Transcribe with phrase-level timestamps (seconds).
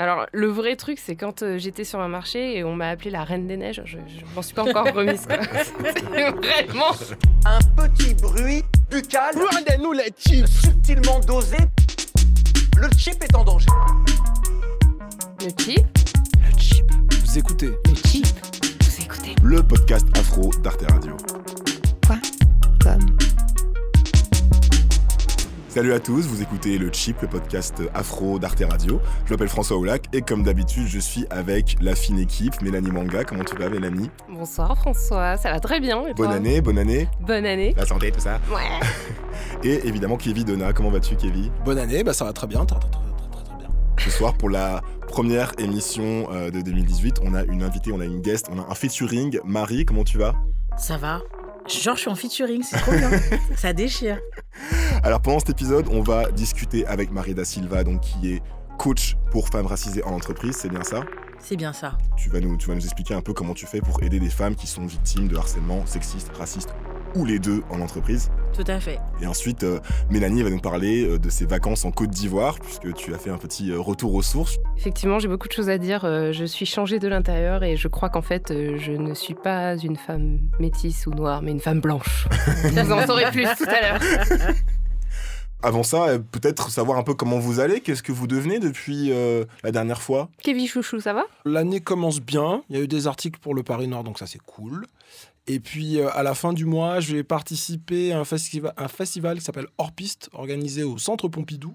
[0.00, 3.10] Alors, le vrai truc, c'est quand euh, j'étais sur un marché et on m'a appelée
[3.10, 5.26] la Reine des Neiges, je, je m'en suis pas encore remise.
[5.26, 5.36] quoi.
[6.40, 6.94] Vraiment.
[7.44, 11.58] Un petit bruit buccal Rendez-nous les chips subtilement dosé.
[12.78, 13.66] Le chip est en danger.
[15.42, 15.86] Le chip?
[16.50, 16.86] Le chip.
[17.22, 18.26] Vous écoutez Le chip
[18.82, 21.14] Vous écoutez le podcast afro d'Arte Radio.
[22.82, 23.29] Comme.
[25.72, 29.00] Salut à tous, vous écoutez le Chip, le podcast afro d'Arte Radio.
[29.24, 33.22] Je m'appelle François Oulac et comme d'habitude, je suis avec la fine équipe, Mélanie Manga.
[33.22, 34.10] Comment tu vas, Mélanie?
[34.28, 36.04] Bonsoir François, ça va très bien.
[36.08, 36.26] et toi?
[36.26, 37.08] Bonne année, bonne année.
[37.20, 37.72] Bonne année.
[37.76, 38.40] La santé, tout ça.
[38.50, 38.84] Ouais.
[39.62, 40.72] Et évidemment, Kevin Donna.
[40.72, 41.52] Comment vas-tu, Kevin?
[41.64, 43.68] Bonne année, bah ça va très bien, très très très très très, très bien.
[43.98, 48.04] Ce soir, pour la première émission euh, de 2018, on a une invitée, on a
[48.06, 49.38] une guest, on a un featuring.
[49.44, 50.34] Marie, comment tu vas?
[50.76, 51.20] Ça va
[51.70, 53.10] Genre, je suis en featuring, c'est trop bien.
[53.56, 54.18] ça déchire.
[55.02, 58.42] Alors pendant cet épisode, on va discuter avec Marie da Silva, donc qui est
[58.78, 61.04] coach pour femmes racisées en entreprise, c'est bien ça?
[61.38, 61.96] C'est bien ça.
[62.16, 64.28] tu vas, nous, tu vas nous expliquer un peu comment tu fais pour aider des
[64.28, 66.74] femmes qui sont victimes de harcèlement sexiste, raciste
[67.14, 68.30] ou les deux en entreprise.
[68.54, 68.98] Tout à fait.
[69.22, 69.78] Et ensuite, euh,
[70.10, 73.30] Mélanie va nous parler euh, de ses vacances en Côte d'Ivoire, puisque tu as fait
[73.30, 74.58] un petit euh, retour aux sources.
[74.76, 76.04] Effectivement, j'ai beaucoup de choses à dire.
[76.04, 79.34] euh, Je suis changée de l'intérieur et je crois qu'en fait, euh, je ne suis
[79.34, 82.26] pas une femme métisse ou noire, mais une femme blanche.
[82.72, 84.00] Vous en saurez plus tout à l'heure.
[85.62, 89.44] Avant ça, peut-être savoir un peu comment vous allez, qu'est-ce que vous devenez depuis euh,
[89.62, 90.30] la dernière fois?
[90.42, 91.24] Kevin Chouchou, ça va?
[91.44, 94.26] L'année commence bien, il y a eu des articles pour le Paris Nord, donc ça
[94.26, 94.86] c'est cool.
[95.52, 98.86] Et puis euh, à la fin du mois, je vais participer à un, festival, un
[98.86, 101.74] festival qui s'appelle Hors Piste, organisé au Centre Pompidou.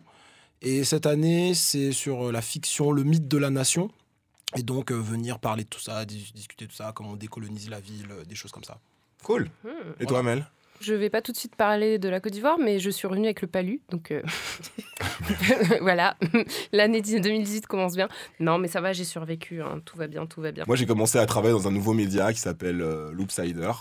[0.62, 3.92] Et cette année, c'est sur euh, la fiction, le mythe de la nation.
[4.56, 7.70] Et donc euh, venir parler de tout ça, dis- discuter de ça, comment on décolonise
[7.70, 8.80] la ville, euh, des choses comme ça.
[9.24, 9.50] Cool.
[9.66, 9.92] Hmm.
[10.00, 10.50] Et toi, Mel?
[10.82, 13.26] Je vais pas tout de suite parler de la Côte d'Ivoire, mais je suis revenue
[13.28, 14.22] avec le palu, donc euh,
[15.82, 16.18] voilà.
[16.72, 18.08] L'année 2018 commence bien.
[18.40, 19.62] Non, mais ça va, j'ai survécu.
[19.62, 19.82] hein.
[19.86, 20.64] Tout va bien, tout va bien.
[20.68, 23.72] Moi, j'ai commencé à travailler dans un nouveau média qui s'appelle euh, Loopsider.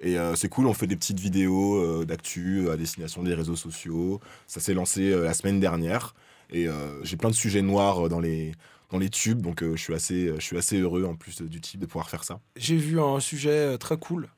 [0.00, 3.56] Et euh, c'est cool, on fait des petites vidéos euh, d'actu à destination des réseaux
[3.56, 4.20] sociaux.
[4.48, 6.14] Ça s'est lancé euh, la semaine dernière.
[6.50, 8.52] Et euh, j'ai plein de sujets noirs euh, dans les,
[8.90, 9.40] dans les tubes.
[9.42, 11.78] Donc euh, je, suis assez, euh, je suis assez heureux en plus euh, du type
[11.80, 12.40] de pouvoir faire ça.
[12.56, 14.28] J'ai vu un sujet euh, très cool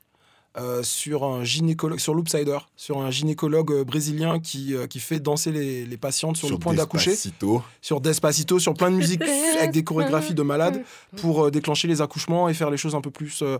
[0.56, 5.18] euh, sur un gynécologue, sur Loopsider, sur un gynécologue euh, brésilien qui, euh, qui fait
[5.18, 7.62] danser les, les patientes sur, le point d'accoucher, Despacito.
[7.80, 9.22] sur Despacito, sur plein de musiques
[9.58, 10.82] avec des chorégraphies de malades
[11.16, 13.58] pour euh, déclencher les accouchements et faire les choses un peu plus euh,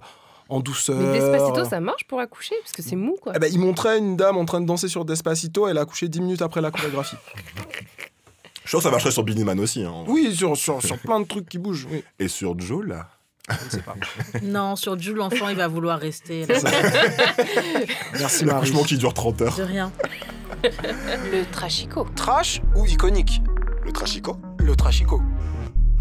[0.49, 0.97] en douceur.
[0.97, 3.33] Mais Despacito, ça marche pour accoucher Parce que c'est mou, quoi.
[3.35, 6.09] Eh ben, il montrait une dame en train de danser sur Despacito, elle a accouché
[6.09, 7.17] 10 minutes après la chorégraphie.
[8.65, 9.83] Je pense que ça marcherait sur Billy Man aussi.
[9.83, 10.05] hein.
[10.07, 11.87] Oui, sur, sur, sur plein de trucs qui bougent.
[11.91, 13.09] Oui, Et sur Joe, là.
[13.51, 13.95] Je ne sais pas.
[14.43, 16.47] Non, sur Jules, l'enfant, il va vouloir rester.
[16.47, 16.55] là.
[18.19, 18.61] Merci Marie.
[18.61, 19.57] L'accouchement qui dure 30 heures.
[19.57, 19.93] De rien.
[20.63, 22.07] Le trashico.
[22.17, 23.43] Trash ou iconique?
[23.85, 24.39] Le trashico.
[24.59, 25.21] Le trashico.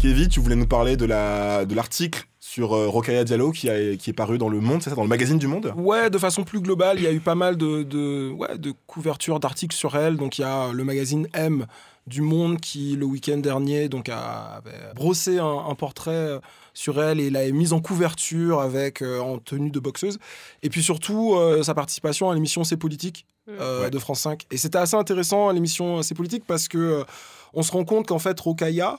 [0.04, 3.96] Kevin, tu voulais nous parler de la de l'article sur euh, Rokhaya Diallo qui, a,
[3.96, 5.72] qui est paru dans Le Monde, c'est ça, dans le magazine du Monde?
[5.78, 8.74] Ouais, de façon plus globale, il y a eu pas mal de, de, ouais, de
[8.86, 10.18] couvertures d'articles sur elle.
[10.18, 11.64] Donc il y a le magazine M
[12.06, 16.38] du Monde qui, le week-end dernier, donc a avait brossé un, un portrait euh,
[16.74, 20.18] sur elle et l'a mis en couverture avec euh, en tenue de boxeuse.
[20.62, 23.90] Et puis surtout euh, sa participation à l'émission C'est politique euh, Ouais.
[23.90, 24.42] de France 5.
[24.50, 27.04] Et c'était assez intéressant l'émission C'est politique parce que euh,
[27.54, 28.98] on se rend compte qu'en fait Rokaya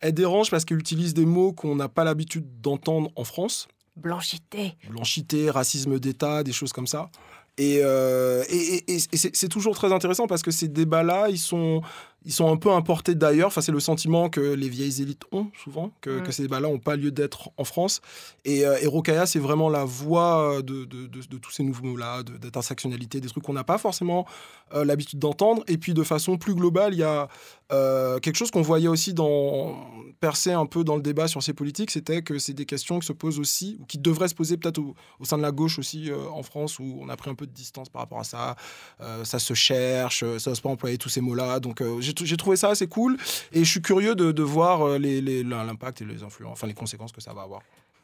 [0.00, 4.74] elle dérange parce qu'elle utilise des mots qu'on n'a pas l'habitude d'entendre en France Blanchité.
[4.90, 7.10] blanchité, racisme d'État, des choses comme ça.
[7.58, 11.38] Et, euh, et, et- et c'est c'est toujours très intéressant parce que ces débats-là, ils
[11.38, 11.80] sont,
[12.26, 13.46] ils sont un peu importés d'ailleurs.
[13.46, 16.22] Enfin, c'est le sentiment que les vieilles élites ont souvent, que, Mm.
[16.24, 18.02] que ces débats-là n'ont pas lieu d'être en France.
[18.44, 23.20] Et, euh, et c'est vraiment la voix de, de, de- de tous ces mouvements-là, d'intersectionnalité,
[23.20, 24.26] des trucs qu'on n'a pas forcément
[24.74, 25.62] euh, l'habitude d'entendre.
[25.68, 27.28] Et puis, de façon plus globale, il y a
[27.72, 29.76] euh, quelque chose qu'on voyait aussi dans,
[30.20, 33.06] percer un peu dans le débat sur ces politiques, c'était que c'est des questions qui
[33.06, 35.78] se posent aussi, ou qui devraient se poser peut-être au, au sein de la gauche
[35.78, 38.24] aussi euh, en France, où on a pris un peu de distance par rapport à
[38.24, 38.56] ça.
[39.00, 41.60] Euh, ça se cherche, euh, ça n'ose pas employer tous ces mots-là.
[41.60, 43.16] Donc euh, j'ai j'ai trouvé ça assez cool,
[43.52, 46.66] et je suis curieux de, de voir euh, les- les- l'impact et les influences, enfin
[46.66, 47.62] les conséquences que ça va avoir.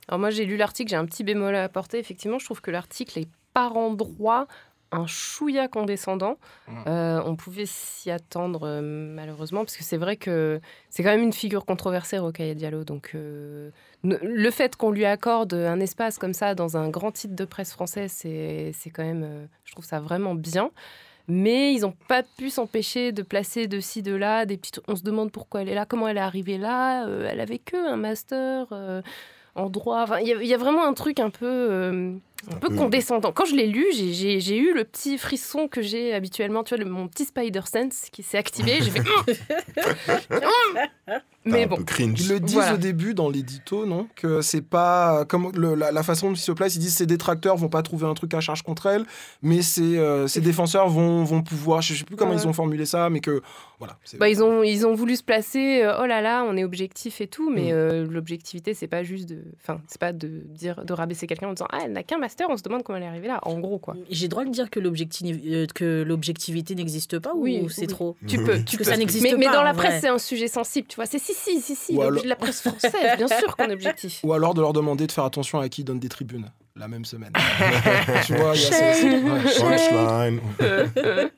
[0.09, 1.99] Alors moi j'ai lu l'article, j'ai un petit bémol à apporter.
[1.99, 4.47] Effectivement, je trouve que l'article est par endroit
[4.95, 6.37] un chouïa condescendant.
[6.69, 6.73] Mm.
[6.87, 10.61] Euh, on pouvait s'y attendre euh, malheureusement parce que c'est vrai que
[10.91, 12.85] c'est quand même une figure controversée, Rokhaya Diallo.
[12.85, 13.71] Donc euh,
[14.03, 17.73] le fait qu'on lui accorde un espace comme ça dans un grand titre de presse
[17.73, 20.71] français, c'est quand même, je trouve ça vraiment bien.
[21.29, 24.81] Mais ils n'ont pas pu s'empêcher de placer de ci, de là, des petites.
[24.89, 27.07] On se demande pourquoi elle est là, comment elle est arrivée là.
[27.07, 28.67] euh, elle avait que un master.
[28.73, 29.03] euh,
[29.55, 30.07] en droit.
[30.23, 32.19] Il y, a- il y a vraiment un truc un peu.
[32.51, 33.31] Un peu condescendant.
[33.33, 36.75] Quand je l'ai lu, j'ai- j'ai j'ai eu le petit frisson que j'ai habituellement, tu
[36.75, 38.79] vois, le- mon petit spider sense qui s'est activé.
[38.83, 39.03] J'ai fait.
[41.45, 41.77] Mais un bon.
[41.77, 42.21] peu cringe.
[42.21, 42.75] Ils le disent Voilà.
[42.75, 46.39] au début dans l'édito, non Que c'est pas comme le- la, la façon dont ils
[46.39, 46.77] se placent.
[46.77, 49.05] Ils disent ces détracteurs vont pas trouver un truc à charge contre elle,
[49.43, 51.83] mais ces, euh, ces défenseurs vont, vont pouvoir.
[51.83, 52.37] Je sais plus comment Ouais.
[52.41, 53.43] ils ont formulé ça, mais que
[53.81, 53.99] voilà.
[54.21, 57.21] Bah, ils, ont, ils ont voulu se placer, euh, oh là là, on est objectif
[57.21, 57.75] et tout, mais Mm.
[57.75, 59.43] euh, l'objectivité, c'est pas juste de.
[59.61, 62.47] Enfin, c'est pas de dire de rabaisser quelqu'un en disant Ah, elle n'a qu'un master,
[62.51, 63.95] on se demande comment elle est arrivée là, en gros, quoi.
[64.11, 67.87] J'ai le droit de dire que euh, l'objectivité n'existe pas Oui, ou c'est oui.
[67.89, 68.91] trop Tu peux, tu Que peux.
[68.91, 71.07] ça n'existe mais, mais pas, dans la presse, c'est un sujet sensible, tu vois.
[71.07, 74.21] C'est si, si, si, si, alors- de la presse française, bien sûr qu'on est objectif.
[74.25, 76.89] Ou alors de leur demander de faire attention à qui ils donnent des tribunes la
[76.89, 77.33] même semaine.
[78.25, 79.43] tu vois, il y a ouais.
[79.59, 80.41] Punchline.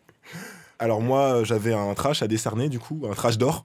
[0.79, 3.65] Alors moi, j'avais un trash à décerner, du coup, un trash d'or.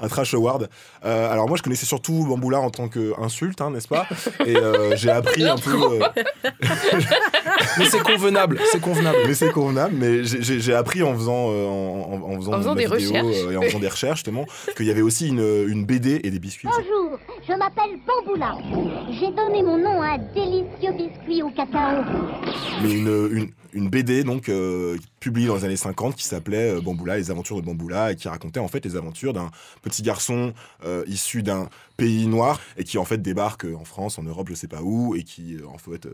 [0.00, 0.68] Un trash award.
[1.04, 4.06] Euh, alors moi, je connaissais surtout Bamboula en tant qu'insulte, hein, n'est-ce pas?
[4.46, 5.72] Et euh, j'ai appris un peu...
[5.74, 6.00] euh,
[7.78, 9.18] Mais c'est convenable, c'est convenable.
[9.26, 12.74] mais c'est convenable, mais j'ai- appris en faisant, euh, en, en- en faisant, En faisant
[12.74, 13.44] ma des vidéo, recherches.
[13.46, 16.30] euh, et en faisant des recherches, justement, qu'il y avait aussi une, une BD et
[16.30, 16.68] des biscuits.
[16.68, 18.54] Bonjour, je m'appelle Bamboula.
[19.12, 22.02] J'ai donné mon nom à un délicieux biscuit au cacao.
[22.82, 26.80] mais une, une, une BD donc euh, publiée dans les années 50 qui s'appelait euh,
[26.80, 29.50] Bamboula, les aventures de Bamboula et qui racontait en fait les aventures d'un
[29.82, 30.52] petit garçon
[30.84, 34.54] euh, issu d'un pays noir et qui en fait débarque en France, en Europe, je
[34.54, 36.08] sais pas où et qui en fait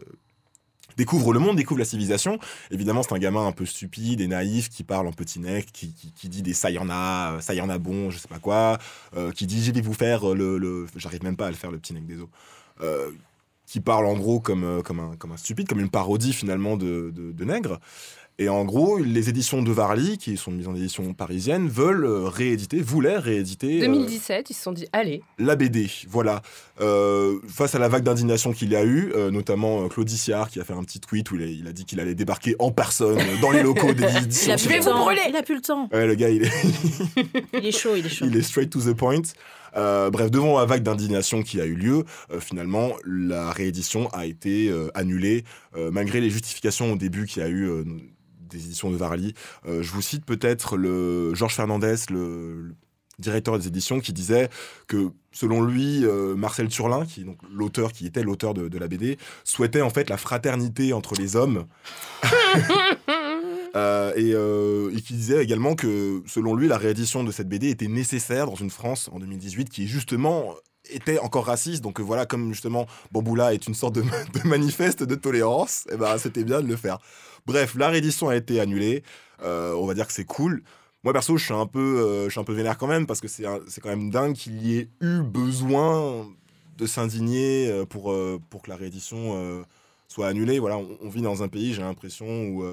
[0.97, 2.39] découvre le monde, découvre la civilisation.
[2.71, 5.93] Évidemment, c'est un gamin un peu stupide et naïf qui parle en petit nec, qui,
[5.93, 8.19] qui, qui dit des ça y en a, euh, ça y en a bon, je
[8.19, 8.79] sais pas quoi,
[9.35, 10.87] qui dit je vais vous faire le, le...
[10.97, 12.29] j'arrive même pas à le faire le petit nec des os.
[13.67, 16.33] Euh, qui parle en gros comme, euh, comme, un, comme un stupide, comme une parodie
[16.33, 17.81] finalement de, de, de Nègre.
[18.39, 22.29] Et en gros, les éditions de Varly, qui sont mises en édition parisienne, veulent euh,
[22.29, 25.89] rééditer, voulaient rééditer euh, 2017, ils se sont dit Allez, la BD.
[26.09, 26.43] Voilà.
[26.83, 30.51] Euh, face à la vague d'indignation qu'il y a eu, euh, notamment euh, Claude Issiard
[30.51, 32.55] qui a fait un petit tweet où il a, il a dit qu'il allait débarquer
[32.59, 34.53] en personne euh, dans les locaux des Il éditions.
[34.53, 35.23] a Je vais le vous brûler.
[35.31, 35.89] Il a plus le temps.
[35.91, 36.53] Ouais, le gars, il est,
[37.55, 38.27] Il est chaud, il est chaud.
[38.29, 39.23] il est straight to the point.
[39.77, 44.27] Euh, bref, devant la vague d'indignation qui a eu lieu, euh, finalement, la réédition a
[44.27, 45.45] été euh, annulée,
[45.93, 47.69] malgré les justifications au début qu'il y a eu
[48.49, 49.35] des éditions de Varly.
[49.67, 52.75] Je vous cite peut-être le Georges Fernandez, le,
[53.19, 54.49] directeur des éditions, qui disait
[54.87, 59.83] que, selon lui, Marcel Turlin, qui donc l'auteur, qui était l'auteur de la BD, souhaitait
[59.83, 61.67] en fait la fraternité entre les hommes.
[63.77, 67.69] Euh, et, euh, et qui disait également que, selon lui, la réédition de cette BD
[67.69, 70.55] était nécessaire dans une France en 2018 qui, justement,
[70.89, 71.83] était encore raciste.
[71.83, 74.03] Donc voilà, comme justement Bamboula est une sorte de,
[74.45, 76.99] manifeste de tolérance, et ben, c'était bien de le faire.
[77.45, 79.03] Bref, la réédition a été annulée.
[79.43, 80.63] Euh, on va dire que c'est cool.
[81.05, 83.29] Moi, perso, je suis un peu, je suis un peu vénère quand même parce que
[83.29, 86.27] c'est quand même dingue qu'il y ait eu besoin
[86.79, 89.65] de s'indigner pour, que la réédition
[90.09, 90.59] soit annulée.
[90.59, 92.65] Voilà, on, vit dans un pays, j'ai l'impression, où,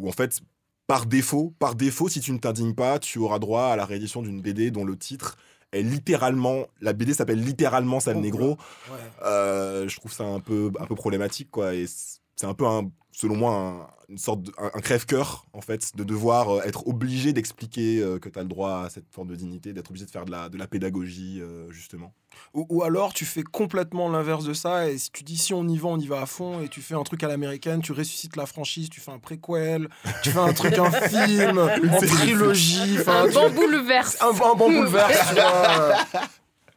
[0.00, 0.40] où en fait,
[0.86, 4.22] par défaut, par défaut, si tu ne t'indignes pas, tu auras droit à la réédition
[4.22, 5.36] d'une BD dont le titre
[5.72, 8.56] est littéralement, la BD s'appelle littéralement Sale Oh.
[8.90, 8.98] Ouais.
[9.24, 11.74] Euh, je trouve ça un peu, un peu problématique, quoi.
[11.74, 12.90] Et c'est un peu, un,
[13.20, 16.88] selon moi, un- une sorte de, un, un crève-cœur, en fait, de devoir euh, être
[16.88, 20.04] obligé d'expliquer euh, que tu as le droit à cette forme de dignité, d'être obligé
[20.04, 22.12] de faire de la, de la pédagogie, euh, justement.
[22.54, 25.66] Ou, ou alors tu fais complètement l'inverse de ça et si tu dis si on
[25.68, 27.92] y va, on y va à fond et tu fais un truc à l'américaine, tu
[27.92, 29.88] ressuscites la franchise, tu fais un préquel,
[30.24, 32.06] tu fais un truc, un film, en série.
[32.08, 34.20] trilogie, un tu- bambou le verse.
[34.22, 35.96] un, un bon bouleverse, tu vois.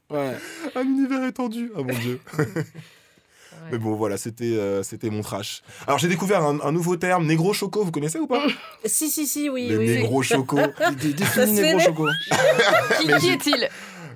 [0.10, 0.36] Ouais.
[0.76, 2.20] Un univers étendu, ah mon dieu.
[3.72, 5.62] Mais bon, voilà, c'était euh, c'était mon trash.
[5.88, 8.46] Alors, j'ai découvert un, un nouveau terme, négro choco, vous connaissez ou pas?
[8.86, 9.68] Si, si, si, oui.
[9.70, 9.96] Les oui, oui.
[9.98, 10.58] négro choco.
[11.02, 12.08] Définis négro choco.
[13.02, 13.70] Qui, est-il?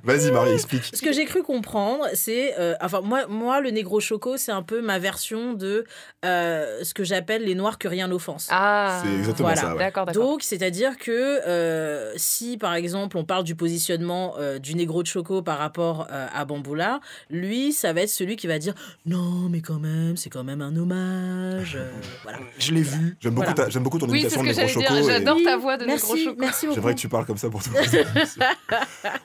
[0.08, 0.84] Vas-y, Marie, explique.
[0.94, 2.58] Ce que j'ai cru comprendre, c'est.
[2.60, 5.86] euh, enfin, moi, moi, le négro choco, c'est un peu ma version de
[6.26, 8.48] euh, ce que j'appelle les noirs que rien n'offense.
[8.50, 9.62] Ah, C'est exactement Voilà.
[9.62, 9.78] ça, ouais.
[9.80, 10.24] D'accord, d'accord.
[10.24, 15.08] Donc, c'est-à-dire que euh, si, par exemple, on parle du positionnement euh, du négro de
[15.08, 17.00] Choco par rapport euh, à Bamboula,
[17.30, 18.74] lui, ça va être celui qui va dire
[19.06, 21.78] non, mais quand même, c'est quand même un hommage.
[22.24, 22.40] voilà.
[22.60, 23.18] Je l'ai vu.
[23.20, 23.64] J'aime beaucoup, Voilà.
[23.66, 25.02] ta- j'aime beaucoup ton Oui, c'est imitation ce de que négro j'allais choco.
[25.02, 25.10] dire.
[25.10, 26.36] et- J'adore ta voix de négro choco.
[26.40, 26.76] merci beaucoup.
[26.76, 28.06] J'aimerais que tu parles comme ça pour tout le monde.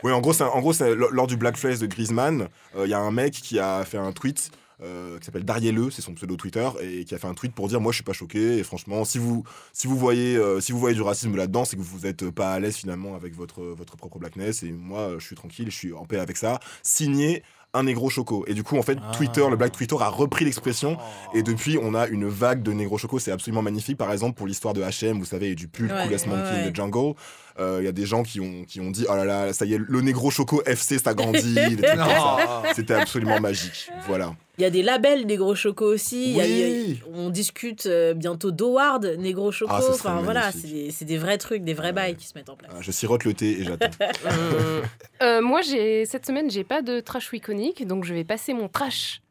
[0.02, 2.48] Oui, en gros, c'est, en gros c'est, lors du blackface de Griezmann,
[2.78, 4.50] il y a un mec qui a fait un tweet
[4.82, 7.68] euh, qui s'appelle Darielle, c'est son pseudo Twitter, et qui a fait un tweet pour
[7.68, 8.58] dire moi je suis pas choqué.
[8.58, 11.76] Et franchement, si vous si vous voyez euh, si vous voyez du racisme là-dedans, c'est
[11.76, 14.64] que vous êtes pas à l'aise finalement avec votre votre propre blackness.
[14.64, 16.58] Et moi, je suis tranquille, je suis en paix avec ça.
[16.82, 18.44] Signé un négro choco.
[18.48, 19.12] Et du coup, en fait, Ah.
[19.16, 20.98] Twitter, le Black Twitter a repris l'expression.
[21.32, 23.18] Et depuis, on a une vague de négro choco.
[23.18, 23.96] C'est absolument magnifique.
[23.96, 26.50] Par exemple, pour l'histoire de H&M, vous savez, et du pull Ouais, Coolest ouais, Monkey
[26.50, 26.70] in ouais.
[26.70, 27.14] the Jungle.
[27.58, 29.64] Euh, Il y a des gens qui ont, qui ont dit Oh là là, ça
[29.64, 31.12] y est, le négro choco FC ça.
[32.74, 33.90] C'était absolument magique.
[34.06, 34.34] Voilà.
[34.58, 36.24] Il y a des labels Negro Choco aussi.
[36.30, 37.00] Il y a- il y a- Oui.
[37.14, 39.72] on discute euh, bientôt d'Howard, Negro Choco.
[39.74, 42.70] Ah, enfin voilà, c'est des, vrais trucs, des vrais bails qui se mettent en place.
[42.74, 43.88] Ah, Je sirote le thé et j'attends.
[45.22, 48.68] Euh, moi, j'ai cette semaine, j'ai pas de trash iconique, donc je vais passer mon
[48.68, 49.22] trash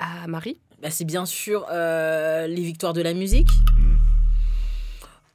[0.00, 0.58] à Marie.
[0.82, 3.48] Bah, c'est bien sûr euh, les victoires de la musique.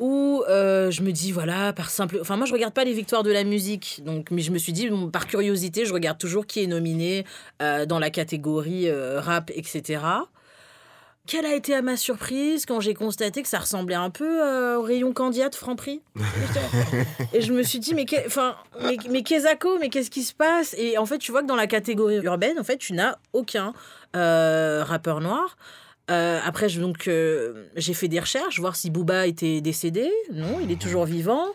[0.01, 2.17] Où euh, je me dis, voilà, par simple.
[2.22, 4.01] Enfin, moi, je regarde pas les victoires de la musique.
[4.03, 7.24] Donc, mais je me suis dit, bon, par curiosité, je regarde toujours qui est nominé
[7.62, 10.01] euh, dans la catégorie euh, rap, etc.
[11.27, 14.81] Quelle a été à ma surprise quand j'ai constaté que ça ressemblait un peu au
[14.81, 16.01] rayon candidat de Franprix
[17.34, 20.34] Et je me suis dit, mais, que- enfin, mais, mais Kezako, mais qu'est-ce qui se
[20.34, 20.74] passe?
[20.79, 23.74] Et en fait, tu vois que dans la catégorie urbaine, en fait, tu n'as aucun
[24.13, 25.58] rappeur noir.
[26.11, 30.11] Euh, après, je- donc, euh, j'ai fait des recherches, voir si Booba était décédé.
[30.33, 31.45] Non, il est toujours vivant.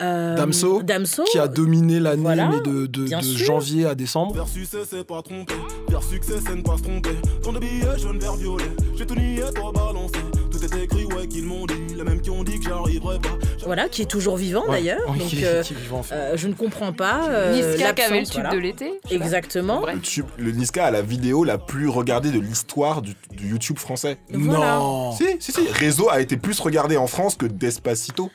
[0.00, 1.24] Euh, Damso, Damso.
[1.24, 4.32] qui a dominé l'année Voilà, de, de- de janvier à décembre.
[4.32, 5.54] Vers succès, c'est pas trompé.
[5.88, 7.16] Vers succès, c'est ne pas se tromper.
[7.42, 8.62] Tant de billets jaune, vert, violet.
[8.96, 10.14] J'ai tout nié, toi balancé.
[10.52, 11.94] Tout est écrit, ouais, qu'ils m'ont dit.
[11.96, 13.36] Les mêmes qui ont dit que j'arriverais pas.
[13.64, 15.00] Voilà, qui est toujours vivant Ouais, d'ailleurs.
[15.08, 15.74] oui, donc, qui- euh, fait.
[16.12, 17.28] euh, je ne comprends pas.
[17.28, 18.50] euh, Niska qui avait le tube voilà.
[18.50, 18.92] de l'été.
[19.10, 19.84] Exactement.
[19.86, 23.78] Le, tube- le Niska a la vidéo la plus regardée de l'histoire du, du YouTube
[23.78, 24.18] français.
[24.30, 24.76] Voilà.
[24.78, 25.68] Non Si, si, si.
[25.72, 28.30] Réseau a été plus regardé en France que Despacito.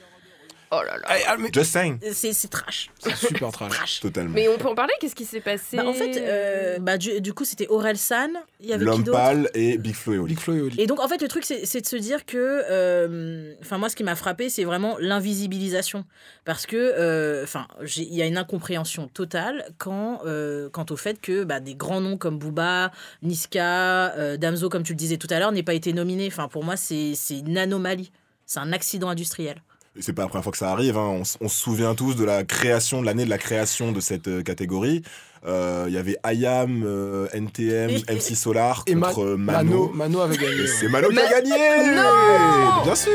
[0.76, 1.04] Oh là là.
[1.28, 2.00] Ah, Just saying.
[2.14, 2.90] C'est c'est trash.
[3.00, 3.72] c'est super trash.
[3.78, 4.00] Trash.
[4.00, 4.34] Totalement.
[4.34, 5.78] Mais on peut en parler Qu'est-ce qui s'est passé?
[5.78, 8.32] Bah, en fait, euh, bah, du, du coup, c'était Aurel San.
[8.60, 10.34] Il y avait qui L'homme pâle et Big Flo et Oli.
[10.34, 10.82] Big Flo et Oli.
[10.82, 12.64] Et donc, en fait, le truc, c'est c'est de se dire que.
[12.70, 16.06] euh, Enfin, moi, ce qui m'a frappé, c'est vraiment l'invisibilisation.
[16.46, 21.20] Parce que, euh, enfin, il y a une incompréhension totale quand, euh, quant au fait
[21.22, 25.28] que bah, des grands noms comme Booba, Niska, euh, Damso, comme tu le disais tout
[25.30, 26.28] à l'heure, n'aient pas été nominés.
[26.28, 28.12] Enfin, pour moi, c'est c'est une anomalie.
[28.46, 29.62] C'est un accident industriel.
[30.00, 30.98] C'est pas la première fois que ça arrive.
[30.98, 31.22] hein.
[31.40, 34.42] On, se souvient tous de la création, de l'année de la création de cette euh,
[34.42, 35.04] catégorie.
[35.46, 39.92] Euh, Il y avait IAM, euh, NTM, MC Solar Et contre Mano, Mano.
[39.94, 40.66] Mano avait gagné.
[40.68, 41.52] C'est Mano qui a gagné
[42.84, 43.12] Bien sûr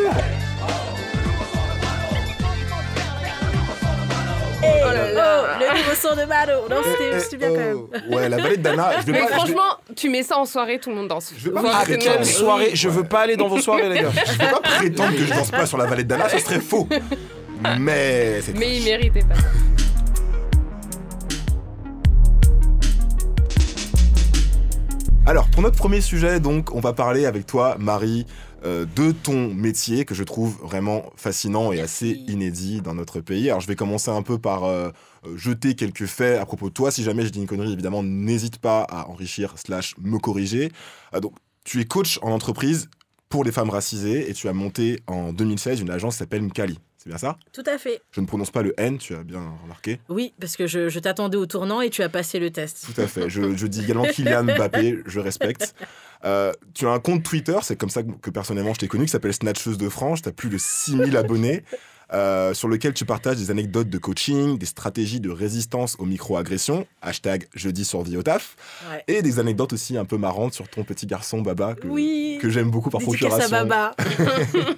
[5.14, 6.68] là oh, le nouveau son de Mano.
[6.70, 7.76] Non, c'était bien quand même.
[8.10, 8.14] oh.
[8.14, 9.24] Ouais, la vallée de Dana, je vais Mais pas...
[9.26, 11.32] je vais- franchement, tu mets ça en soirée, tout le monde danse.
[11.36, 14.10] Je veux pas Ah, quelle soirée Je veux pas aller dans vos soirées, les gars.
[14.26, 16.60] Je vais pas prétendre que je danse pas sur la vallée de Dana, ce serait
[16.60, 16.88] faux.
[17.78, 19.42] Mais c'est Mais il méritait pas ça.
[25.26, 28.26] Alors, pour notre premier sujet, donc, on va parler avec toi, Marie,
[28.64, 33.48] euh, de ton métier que je trouve vraiment fascinant et assez inédit dans notre pays.
[33.50, 34.90] Alors, je vais commencer un peu par euh,
[35.26, 36.90] euh, jeter quelques faits à propos de toi.
[36.90, 40.72] Si jamais je dis une connerie, évidemment, n'hésite pas à enrichir slash me corriger.
[41.20, 41.34] Donc,
[41.64, 42.88] tu es coach en entreprise
[43.28, 46.78] pour les femmes racisées et tu as monté en 2016 une agence qui s'appelle Mkali.
[46.96, 47.38] C'est bien ça?
[47.52, 48.00] Tout à fait.
[48.10, 50.00] Je ne prononce pas le N, tu as bien remarqué.
[50.08, 52.88] Oui, parce que je, je t'attendais au tournant et tu as passé le test.
[52.92, 53.30] Tout à fait.
[53.30, 55.74] Je, je dis également Kylian Mbappé, je respecte.
[56.24, 59.10] Euh, tu as un compte Twitter, c'est comme ça que, personnellement je t'ai connu, qui
[59.10, 60.22] s'appelle Snatcheuse de France.
[60.22, 61.64] Tu as plus de 6000 abonnés,
[62.12, 66.86] euh, sur lequel tu partages des anecdotes de coaching, des stratégies de résistance aux micro-agressions,
[67.02, 68.56] hashtag jeudi survie au taf,
[68.90, 69.04] Ouais.
[69.08, 72.38] et des anecdotes aussi un peu marrantes sur ton petit garçon Baba, que, Oui.
[72.40, 73.66] que j'aime beaucoup par Dédicace à procuration.
[73.66, 73.94] Baba.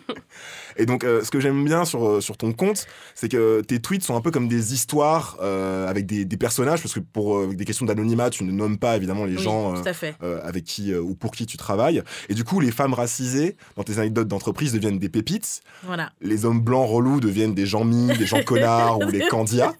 [0.77, 3.81] Et donc, euh, ce que j'aime bien sur, euh, sur ton compte, c'est que tes
[3.81, 7.47] tweets sont un peu comme des histoires euh, avec des, des personnages, parce que pour
[7.49, 9.75] des questions d'anonymat, tu ne nommes pas évidemment les Oui, gens
[10.45, 12.03] avec qui ou pour qui tu travailles.
[12.29, 15.61] Et du coup, les femmes racisées dans tes anecdotes d'entreprise deviennent des pépites.
[15.83, 16.13] Voilà.
[16.21, 19.73] Les hommes blancs relous deviennent des gens mis, des gens connards ou des candias.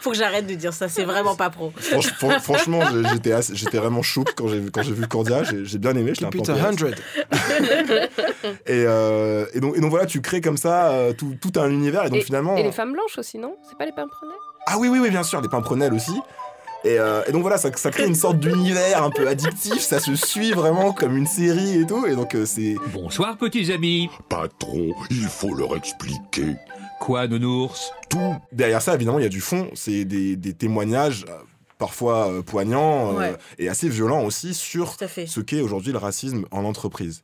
[0.00, 1.72] Faut que j'arrête de dire ça, c'est vraiment pas pro.
[1.80, 2.80] Franch- fran- franchement,
[3.12, 5.42] j'étais assez- j'étais vraiment choqué quand j'ai quand j'ai vu Candia.
[5.44, 6.12] J'ai j'ai bien aimé.
[6.14, 6.82] Je l'ai un Keep peu it en a PS.
[6.82, 6.98] hundred.
[8.66, 11.68] Et, euh, et, donc, et donc voilà, tu crées comme ça euh, tout, tout un
[11.70, 12.04] univers.
[12.06, 12.56] Et donc Et, finalement.
[12.56, 13.56] et les femmes blanches aussi, non?
[13.68, 14.36] C'est pas les pimprenelles
[14.66, 16.12] Ah oui, oui, oui, bien sûr, des pimprenelles aussi.
[16.84, 20.00] Et, euh, et donc voilà, ça, ça crée une sorte d'univers un peu addictif, ça
[20.00, 22.06] se suit vraiment comme une série et tout.
[22.06, 22.74] Et donc euh, c'est.
[22.92, 24.10] Bonsoir, petits amis.
[24.28, 26.56] Patron, il faut leur expliquer.
[26.98, 27.92] Quoi, nounours?
[28.08, 29.68] Tout derrière ça, évidemment, il y a du fond.
[29.74, 31.34] C'est des, des témoignages euh,
[31.78, 33.36] parfois euh, poignants euh, Ouais.
[33.58, 37.22] et assez violents aussi sur ce qu'est aujourd'hui le racisme en entreprise.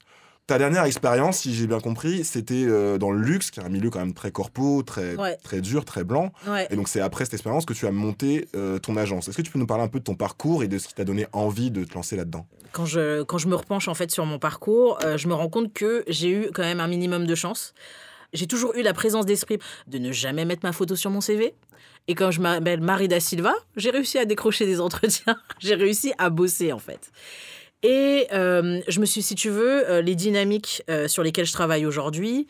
[0.49, 3.69] Ta dernière expérience, si j'ai bien compris, c'était euh, dans le luxe, qui est un
[3.69, 5.37] milieu quand même très corpo, très, Ouais.
[5.45, 6.33] très dur, très blanc.
[6.47, 6.67] Ouais.
[6.71, 9.29] Et donc c'est après cette expérience que tu as monté euh, ton agence.
[9.29, 10.95] Est-ce que tu peux nous parler un peu de ton parcours et de ce qui
[10.95, 12.47] t'a donné envie de te lancer là-dedans?
[12.73, 15.51] Quand je, quand je me repenche en fait sur mon parcours, euh, je me rends
[15.51, 17.75] compte que j'ai eu quand même un minimum de chance.
[18.33, 21.55] J'ai toujours eu la présence d'esprit de ne jamais mettre ma photo sur mon CV.
[22.09, 25.37] Et quand je m'appelle Marie da Silva, j'ai réussi à décrocher des entretiens.
[25.59, 27.11] j'ai réussi à bosser, en fait.
[27.83, 31.53] Et euh, je me suis, si tu veux, euh, les dynamiques euh, sur lesquelles je
[31.53, 32.47] travaille aujourd'hui,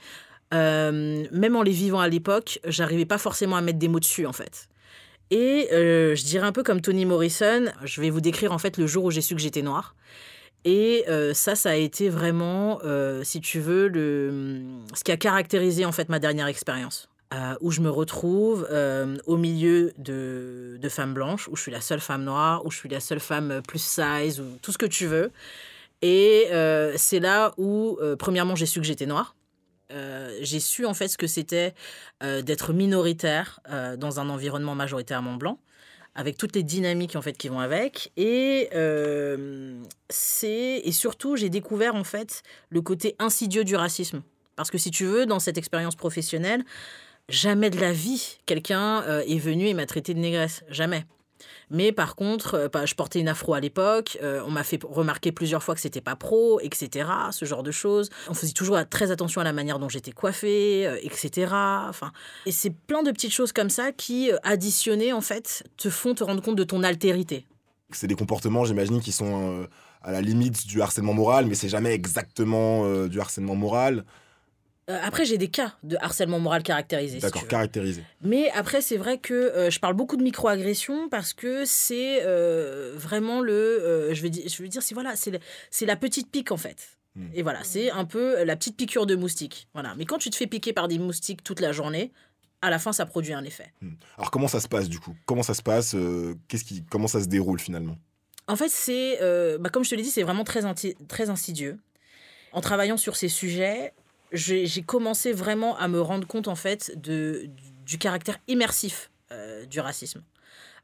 [0.51, 4.33] même en les vivant à l'époque, j'arrivais pas forcément à mettre des mots dessus, en
[4.33, 4.69] fait.
[5.31, 8.87] Et je dirais un peu comme Toni Morrison, je vais vous décrire en fait le
[8.87, 9.95] jour où j'ai su que j'étais noire.
[10.65, 11.05] Et
[11.35, 12.81] ça, ça a été vraiment,
[13.25, 13.93] si tu veux,
[14.95, 17.11] ce qui a caractérisé en fait ma dernière expérience.
[17.35, 21.83] Euh, où je me retrouve euh, au milieu de, femmes blanches, où je suis la
[21.83, 24.87] seule femme noire, où je suis la seule femme plus size, ou tout ce que
[24.87, 25.31] tu veux.
[26.01, 29.35] Et euh, c'est là où, euh, premièrement, j'ai su que j'étais noire.
[29.91, 31.75] Euh, j'ai su en fait ce que c'était
[32.23, 35.59] euh, d'être minoritaire euh, dans un environnement majoritairement blanc,
[36.15, 38.13] avec toutes les dynamiques en fait qui vont avec.
[38.17, 39.81] Et euh,
[40.11, 44.23] c'est et surtout j'ai découvert en fait le côté insidieux du racisme.
[44.57, 46.65] Parce que si tu veux, dans cette expérience professionnelle,
[47.29, 51.05] jamais de la vie quelqu'un euh, est venu et m'a traité de négresse, jamais.
[51.71, 54.81] Mais par contre, euh, bah, je portais une afro à l'époque, euh, on m'a fait
[54.83, 58.09] remarquer plusieurs fois que c'était pas pro, etc., ce genre de choses.
[58.29, 61.53] On faisait toujours très attention à la manière dont j'étais coiffée, etc.
[61.89, 62.11] Enfin,
[62.47, 66.25] et c'est plein de petites choses comme ça qui, additionnées, en fait, te font te
[66.25, 67.47] rendre compte de ton altérité.
[67.93, 69.67] C'est des comportements, j'imagine, qui sont
[70.03, 74.05] à la limite du harcèlement moral, mais c'est jamais exactement du harcèlement moral.
[74.89, 77.19] Euh, après, j'ai des cas de harcèlement moral caractérisé.
[77.19, 77.49] D'accord, veux.
[77.49, 78.03] caractérisé.
[78.23, 82.95] Mais après, c'est vrai que euh, je parle beaucoup de microagression parce que c'est euh,
[82.97, 84.11] vraiment le.
[84.13, 86.97] je, vais dire, je veux dire, c'est voilà, c'est la petite pique en fait.
[87.17, 87.27] Hmm.
[87.35, 89.69] Et voilà, c'est un peu la petite piqûre de moustique.
[89.75, 89.95] Voilà.
[89.97, 92.13] Mais quand tu te fais piquer par des moustiques toute la journée,
[92.63, 93.73] à la fin, ça produit un effet.
[94.17, 95.15] Alors comment ça se passe du coup?
[95.27, 95.95] Comment ça se passe
[96.49, 97.97] Qu'est-ce qui, comment ça se déroule finalement?
[98.47, 99.19] En fait, c'est,
[99.59, 100.63] bah, comme je te l'ai dit, c'est vraiment très,
[101.09, 101.79] très insidieux.
[102.53, 103.93] En travaillant sur ces sujets,
[104.33, 107.49] j'ai commencé vraiment à me rendre compte en fait de,
[107.85, 110.23] du, caractère immersif euh, du racisme.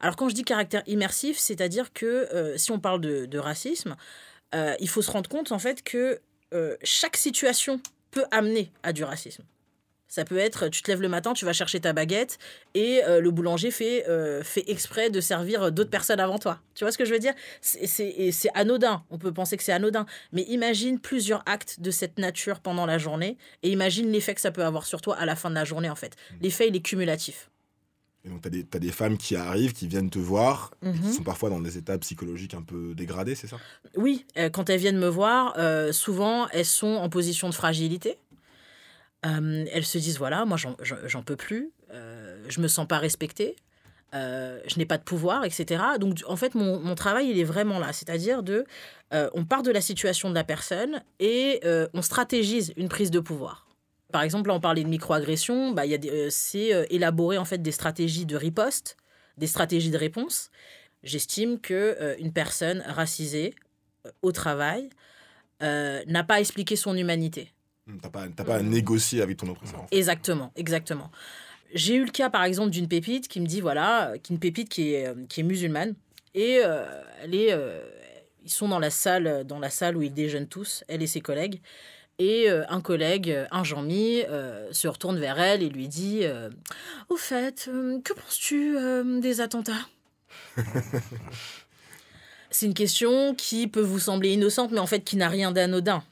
[0.01, 3.97] Alors quand je dis caractère immersif, c'est-à-dire que euh, si on parle de, racisme,
[4.55, 6.21] euh, il faut se rendre compte en fait que
[6.85, 7.81] chaque situation
[8.13, 9.43] peut amener à du racisme.
[10.15, 12.39] Ça peut être, tu te lèves le matin, tu vas chercher ta baguette
[12.75, 16.61] et euh, le boulanger fait, euh, fait exprès de servir d'autres personnes avant toi.
[16.77, 17.35] Tu vois ce que je veux dire?
[17.61, 19.03] C'est- anodin.
[19.11, 20.07] On peut penser que c'est anodin.
[20.31, 24.53] Mais imagine plusieurs actes de cette nature pendant la journée et imagine l'effet que ça
[24.53, 26.15] peut avoir sur toi à la fin de la journée, en fait.
[26.41, 27.51] L'effet, il est cumulatif.
[28.25, 31.23] Et donc, tu as, des femmes qui arrivent, qui viennent te voir, et qui sont
[31.23, 33.59] parfois dans des états psychologiques un peu dégradés, c'est ça?
[33.97, 38.17] Oui, euh, quand elles viennent me voir, euh, souvent elles sont en position de fragilité.
[39.25, 43.57] Euh, elles se disent voilà, moi j'en- peux plus, euh, je me sens pas respectée,
[44.15, 45.83] euh, je n'ai pas de pouvoir, etc.
[45.99, 48.65] Donc en fait mon, mon travail il est vraiment là, c'est-à-dire de,
[49.33, 51.61] on part de la situation de la personne et
[51.95, 53.67] on stratégise une prise de pouvoir.
[54.13, 55.85] Par exemple, là on parlait de microagression, bah,
[56.31, 58.97] c'est élaborer en fait des stratégies de riposte,
[59.39, 60.51] des stratégies de réponse.
[61.03, 63.55] J'estime que une personne racisée
[64.23, 64.91] au travail
[65.61, 67.54] n'a pas expliqué son humanité.
[67.87, 69.81] Hmm, T'as pas, pas à négocier avec ton oppresseur.
[69.83, 69.97] en fait.
[69.97, 71.11] Exactement, exactement.
[71.75, 74.39] J'ai eu le cas, par exemple, d'une pépite qui me dit, voilà, euh, qui une
[74.39, 75.95] pépite qui est, euh, qui est musulmane.
[76.35, 76.85] Et euh,
[77.23, 77.81] elle est, euh,
[78.45, 81.21] ils sont dans la, salle, dans la salle où ils déjeunent tous, elle et ses
[81.21, 81.61] collègues.
[82.21, 86.21] Et euh, un collègue, euh, un Jean-Mi, euh, se retourne vers elle et lui dit
[86.23, 86.49] euh,
[87.09, 89.89] Au fait, euh, que penses-tu euh, des attentats?
[92.51, 96.05] C'est une question qui peut vous sembler innocente, mais en fait qui n'a rien d'anodin.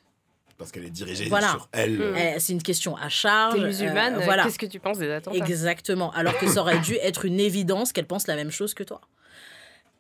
[0.62, 1.50] Parce qu'elle est dirigée Voilà.
[1.50, 1.98] sur elle.
[1.98, 2.02] Mm.
[2.02, 3.54] Euh, C'est une question à charge.
[3.54, 4.44] T'es musulmane, euh, voilà.
[4.44, 5.36] qu'est-ce que tu penses des attentats?
[5.36, 6.10] Exactement.
[6.12, 9.00] Alors que ça aurait dû être une évidence qu'elle pense la même chose que toi.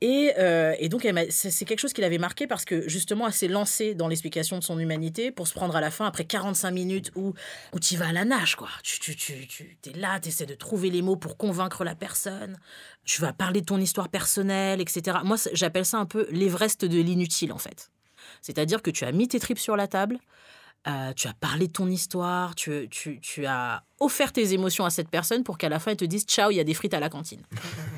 [0.00, 3.46] Et, euh, et donc, c'est quelque chose qui l'avait marqué parce que justement, elle s'est
[3.46, 7.12] lancée dans l'explication de son humanité pour se prendre à la fin, après 45 minutes
[7.14, 7.34] où,
[7.72, 8.68] où tu vas à la nage, quoi.
[8.82, 11.94] Tu, tu, tu, tu es là, tu essaies de trouver les mots pour convaincre la
[11.94, 12.58] personne.
[13.04, 15.18] Tu vas parler de ton histoire personnelle, etc.
[15.22, 17.90] Moi, j'appelle ça un peu l'Everest de l'inutile, en fait.
[18.40, 20.18] C'est-à-dire que tu as mis tes tripes sur la table,
[20.88, 24.90] euh, tu as parlé de ton histoire, tu, tu, tu as offert tes émotions à
[24.90, 26.94] cette personne pour qu'à la fin, elle te dise Ciao, il y a des frites
[26.94, 27.42] à la cantine.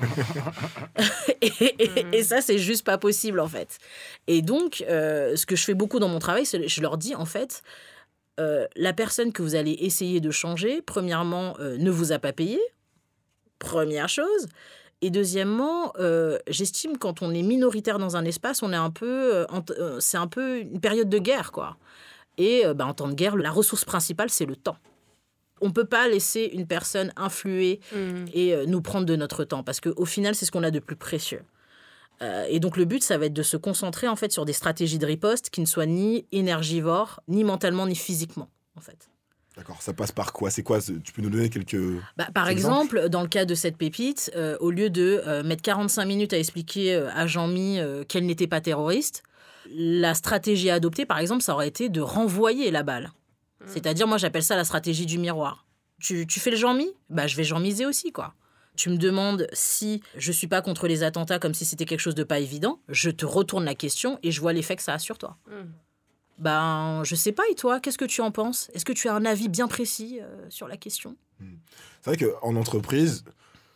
[1.40, 1.46] et,
[1.78, 3.78] et- et ça, c'est juste pas possible, en fait.
[4.26, 7.14] Et donc, euh, ce que je fais beaucoup dans mon travail, c'est je leur dis,
[7.14, 7.62] en fait,
[8.40, 12.60] euh, la personne que vous allez essayer de changer, premièrement, ne vous a pas payé.
[13.58, 14.46] Première chose.
[15.00, 19.46] Et deuxièmement, euh, j'estime quand on est minoritaire dans un espace, on est un peu,
[19.78, 21.76] euh, c'est un peu une période de guerre, quoi.
[22.38, 24.76] Et euh, bah, en temps de guerre, la ressource principale, c'est le temps.
[25.60, 28.24] On ne peut pas laisser une personne influer Mm.
[28.34, 30.80] et euh, nous prendre de notre temps, parce qu'au final, c'est ce qu'on a de
[30.80, 31.42] plus précieux.
[32.22, 34.52] Euh, et donc le but, ça va être de se concentrer en fait sur des
[34.52, 39.08] stratégies de riposte qui ne soient ni énergivores, ni mentalement, ni physiquement, en fait.
[39.56, 40.50] D'accord, ça passe par quoi?
[40.50, 40.80] C'est quoi?
[40.80, 41.76] Tu peux nous donner quelques.
[42.16, 45.44] Bah, par Exemple exemple, dans le cas de cette pépite, euh, au lieu de euh,
[45.44, 49.22] mettre 45 minutes à expliquer euh, à Jean-Mi euh, qu'elle n'était pas terroriste,
[49.70, 53.12] la stratégie adoptée, par exemple, ça aurait été de renvoyer la balle.
[53.66, 55.66] C'est-à-dire, moi, j'appelle ça la stratégie du miroir.
[56.00, 56.88] Tu, tu fais le Jean-Mi?
[57.08, 58.34] Bah, je vais Jean-miser aussi, quoi.
[58.76, 62.16] Tu me demandes si je suis pas contre les attentats comme si c'était quelque chose
[62.16, 62.80] de pas évident.
[62.88, 65.38] Je te retourne la question et je vois l'effet que ça a sur toi.
[65.46, 65.70] Mm.
[66.38, 68.68] Ben, je sais pas, et toi, qu'est-ce que tu en penses?
[68.74, 71.16] Est-ce que tu as un avis bien précis euh, sur la question?
[72.02, 73.24] C'est vrai qu'en entreprise,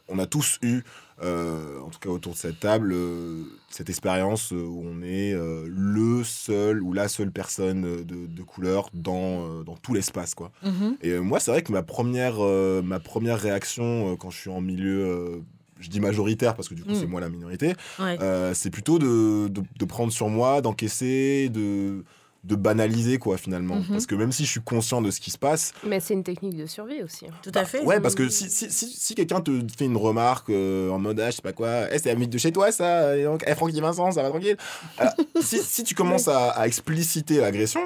[0.09, 0.83] on a tous eu,
[1.23, 5.33] euh, en tout cas autour de cette table, euh, cette expérience euh, où on est
[5.35, 10.35] euh, le seul ou la seule personne de, de couleur dans, dans tout l'espace.
[10.35, 10.51] quoi.
[10.65, 10.97] Mhm.
[11.03, 12.39] Et moi, c'est vrai que ma première,
[12.83, 15.43] ma première réaction quand je suis en milieu,
[15.81, 16.95] je dis majoritaire parce que du coup, Mm.
[17.01, 18.17] c'est moi la minorité, Ouais.
[18.21, 22.05] euh, c'est plutôt de, de, de prendre sur moi, d'encaisser, de,
[22.45, 23.77] de banaliser, quoi, finalement.
[23.77, 23.87] Mhm.
[23.91, 26.23] Parce que même si je suis conscient de ce qui se passe, Mais c'est une
[26.25, 27.27] technique de survie aussi.
[27.27, 27.35] hein.
[27.43, 27.83] Tout à fait.
[27.83, 31.19] Ouais, parce que si, si, si, si quelqu'un te fait une remarque euh, en mode,
[31.21, 33.43] ah, je sais pas quoi, Eh, c'est la mythe de chez toi, ça, et donc,
[33.47, 34.57] eh, Francky Vincent, ça va tranquille.
[34.99, 37.81] Alors, si, si tu commences à, à expliciter l'agression,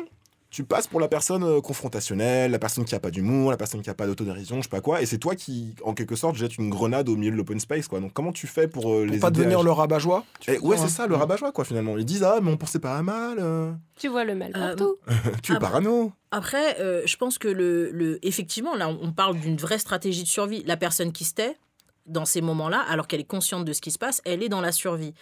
[0.53, 3.81] tu passes pour la personne euh, confrontationnelle, la personne qui a pas d'humour, la personne
[3.81, 6.37] qui a pas d'autodérision, je sais pas quoi, et c'est toi qui, en quelque sorte,
[6.37, 8.01] jette une grenade au milieu de l'open space, quoi.
[8.01, 10.25] Donc, comment tu fais pour euh, Pour les pas à devenir le rabat-joie.
[10.49, 11.19] Eh, ouais, c'est ça, le hein.
[11.19, 11.97] rabat-joie, quoi, finalement.
[11.97, 14.69] Ils disent, ah, mais on pensait pas à mal, euh, Tu vois le mal Euh,
[14.69, 14.97] partout.
[15.43, 16.13] tu es Ah, parano.
[16.31, 20.29] Après, euh, je pense que le, le, effectivement, là, on parle d'une vraie stratégie de
[20.29, 20.63] survie.
[20.67, 21.57] La personne qui se tait
[22.05, 24.61] dans ces moments-là, alors qu'elle est consciente de ce qui se passe, elle est dans
[24.61, 25.15] la survie.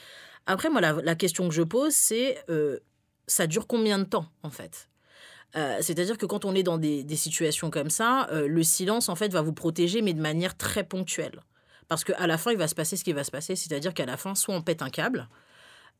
[0.47, 2.79] Après, moi, la, la question que je pose, c'est euh,
[3.29, 4.89] ça dure combien de temps, en fait?
[5.56, 9.08] Euh, C'est-à-dire que quand on est dans des, des situations comme ça, euh, le silence,
[9.08, 11.40] en fait, va vous protéger, mais de manière très ponctuelle.
[11.88, 13.56] Parce qu'à la fin, il va se passer ce qui va se passer.
[13.56, 15.28] C'est-à-dire qu'à la fin, soit on pète un câble,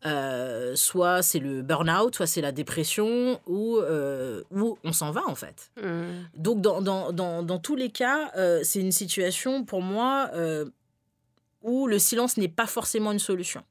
[0.06, 5.26] euh, soit c'est le burn-out, soit c'est la dépression, ou, euh, ou on s'en va,
[5.26, 5.72] en fait.
[5.82, 6.26] Mm.
[6.36, 10.30] Donc, dans, dans, dans, dans tous les cas, euh, c'est une situation, pour moi,
[11.62, 13.64] où le silence n'est pas forcément une solution.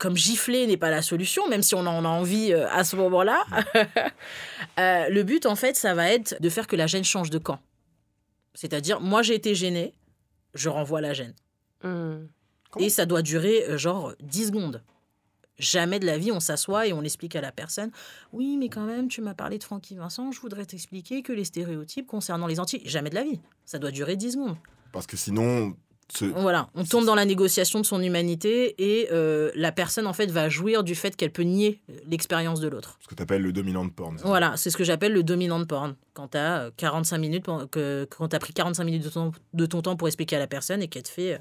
[0.00, 2.96] Comme gifler n'est pas la solution, même si on en a envie euh, à ce
[2.96, 3.44] moment-là,
[4.78, 7.36] euh, le but, en fait, ça va être de faire que la gêne change de
[7.36, 7.60] camp.
[8.54, 9.92] C'est-à-dire, moi, j'ai été gênée,
[10.54, 11.34] je renvoie la gêne.
[11.84, 12.28] Mm.
[12.78, 14.82] Et ça doit durer, euh, genre, 10 secondes.
[15.58, 17.90] Jamais de la vie, on s'assoit et on explique à la personne
[18.32, 21.44] Oui, mais quand même, tu m'as parlé de Francky Vincent, je voudrais t'expliquer que les
[21.44, 22.80] stéréotypes concernant les Antilles.
[22.86, 23.38] Jamais de la vie.
[23.66, 24.56] Ça doit durer 10 secondes.
[24.92, 25.76] Parce que sinon,
[26.36, 30.30] Voilà, on tombe dans la négociation de son humanité et euh, la personne, en fait,
[30.30, 32.98] va jouir du fait qu'elle peut nier l'expérience de l'autre.
[33.02, 34.16] ce que tu appelles le dominant de porn.
[34.24, 35.94] Voilà, c'est ce que j'appelle le dominant de porn.
[36.14, 39.66] Quand tu as 45 minutes, pour- que, quand as pris 45 minutes de ton, de
[39.66, 41.38] ton temps pour expliquer à la personne et qu'elle te fait euh,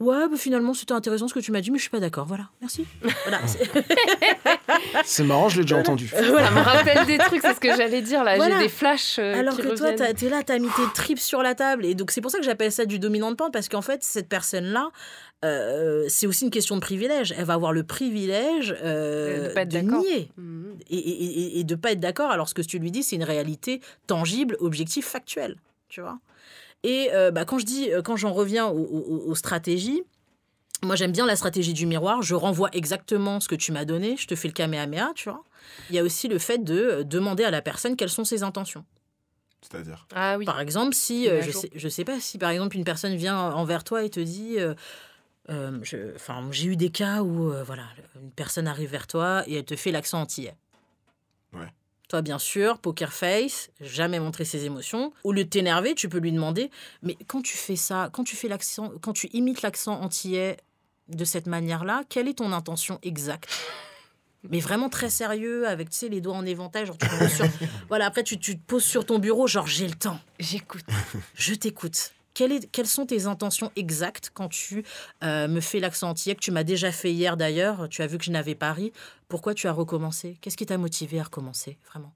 [0.00, 2.24] Ouais, bah, finalement, c'était intéressant ce que tu m'as dit, mais je suis pas d'accord.
[2.26, 2.86] Voilà, merci.
[3.24, 3.38] voilà.
[5.04, 6.08] c'est- marrant, je l'ai déjà entendu.
[6.08, 8.36] Ça me rappelle des trucs, c'est ce que j'allais dire là.
[8.36, 8.56] Voilà.
[8.56, 9.18] J'ai des flashs.
[9.18, 9.96] euh, Alors qui que toi, reviennent.
[9.96, 11.84] t'as- t'es là, t'as mis tes tripes sur la table.
[11.84, 14.02] Et donc, c'est pour ça que j'appelle ça du dominant de porn, parce qu'en fait,
[14.02, 14.88] cette personne-là,
[15.44, 17.34] euh, c'est aussi une question de privilège.
[17.36, 20.00] Elle va avoir le privilège euh, De pas être de d'accord.
[20.02, 20.64] nier Mm.
[20.90, 23.16] et, et, et- et de pas être d'accord alors ce que tu lui dis c'est
[23.16, 25.56] une réalité tangible objective factuelle
[25.88, 26.18] tu vois?
[26.82, 30.02] Et euh, bah, quand je dis euh, quand j'en reviens aux, aux- aux stratégies
[30.82, 32.22] moi j'aime bien la stratégie du miroir.
[32.22, 34.16] Je renvoie exactement ce que tu m'as donné.
[34.16, 35.44] Je te fais le kamehameha tu vois.
[35.90, 38.42] Il y a aussi le fait de euh, demander à la personne quelles sont ses
[38.42, 38.84] intentions.
[39.60, 40.06] C'est-à-dire?
[40.14, 40.46] Ah oui.
[40.46, 43.38] par exemple, si, euh, je, sais, je sais pas, si par exemple une personne vient
[43.38, 44.72] envers toi et te dit, euh,
[45.50, 45.78] euh,
[46.50, 47.82] j'ai eu des cas où, euh, voilà,
[48.18, 50.54] une personne arrive vers toi et elle te fait l'accent antillais.
[52.10, 55.12] Toi, bien sûr, poker face, jamais montrer ses émotions.
[55.22, 56.68] Au lieu de t'énerver, tu peux lui demander,
[57.04, 60.56] mais quand tu fais ça, quand tu fais l'accent, quand tu imites l'accent antillais
[61.06, 63.48] de cette manière-là, quelle est ton intention exacte?
[64.50, 66.84] Mais vraiment très sérieux, avec tu sais, les doigts en éventail.
[66.84, 67.46] Genre, tu sur...
[67.88, 70.18] voilà, après, tu, tu te poses sur ton bureau, genre, j'ai le temps.
[70.40, 70.84] J'écoute.
[71.34, 72.12] Je t'écoute.
[72.34, 74.84] Quelles sont tes intentions exactes quand tu
[75.22, 78.18] euh, me fais l'accent antillais que tu m'as déjà fait hier d'ailleurs Tu as vu
[78.18, 78.92] que je n'avais pas ri.
[79.28, 80.38] Pourquoi tu as recommencé?
[80.40, 82.12] Qu'est-ce qui t'a motivé à recommencer Vraiment?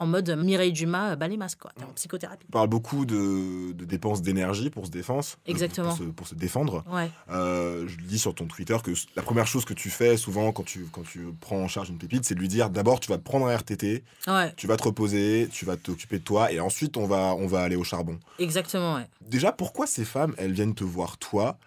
[0.00, 1.70] En mode Mireille Dumas, euh, bas les masques, quoi.
[1.76, 2.46] T'es en psychothérapie.
[2.48, 5.24] On parle beaucoup de, de dépenses d'énergie pour se défendre.
[5.46, 5.88] Exactement.
[5.90, 6.82] Pour se, pour se défendre.
[6.90, 7.10] Ouais.
[7.30, 10.64] Euh, je lis sur ton Twitter que la première chose que tu fais souvent quand
[10.64, 13.18] tu, quand tu prends en charge une pépite, c'est de lui dire d'abord tu vas
[13.18, 16.60] te prendre un RTT, Ouais, tu vas te reposer, tu vas t'occuper de toi et
[16.60, 18.18] ensuite on va, on va aller au charbon.
[18.38, 19.06] exactement, ouais.
[19.20, 21.58] Déjà, pourquoi ces femmes, elles viennent te voir toi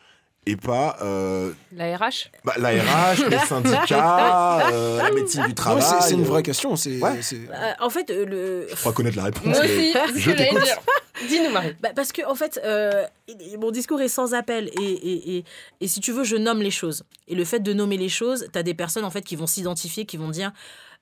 [0.46, 5.82] et pas euh, La RH bah, la RH, les syndicats, euh, la médecine du travail
[5.82, 6.76] c'est c'est une euh, vraie question.
[6.76, 7.20] C'est Ouais.
[7.34, 8.68] Euh, en fait, euh, le...
[8.70, 9.46] Je crois connaître la réponse.
[9.46, 10.62] Moi aussi, je t'écoute.
[11.28, 11.76] Dis-nous, Marie.
[11.82, 13.06] Bah, parce que en fait, euh,
[13.60, 15.46] mon discours est sans appel et, et, et,
[15.82, 17.04] et si tu veux, je nomme les choses.
[17.28, 19.48] Et le fait de nommer les choses, tu as des personnes en fait qui vont
[19.48, 20.52] s'identifier, qui vont dire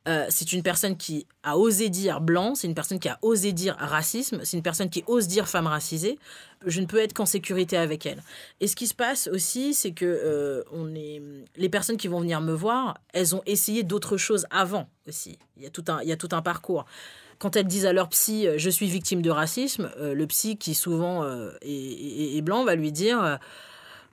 [0.08, 3.54] euh, c'est une personne qui a osé dire blanc, c'est une personne qui a osé
[3.54, 6.18] dire racisme, c'est une personne qui ose dire femme racisée.
[6.66, 8.24] Je ne peux être qu'en sécurité avec elle.
[8.62, 11.22] Et ce qui se passe aussi, c'est que euh, on est
[11.56, 15.38] les personnes qui vont venir me voir, elles ont essayé d'autres choses avant aussi.
[15.58, 16.86] Il y a tout un, il y a tout un parcours
[17.38, 20.74] quand elles disent à leur psy euh, je suis victime de racisme, le psy qui
[20.74, 21.24] souvent
[21.62, 23.40] est, blanc va lui dire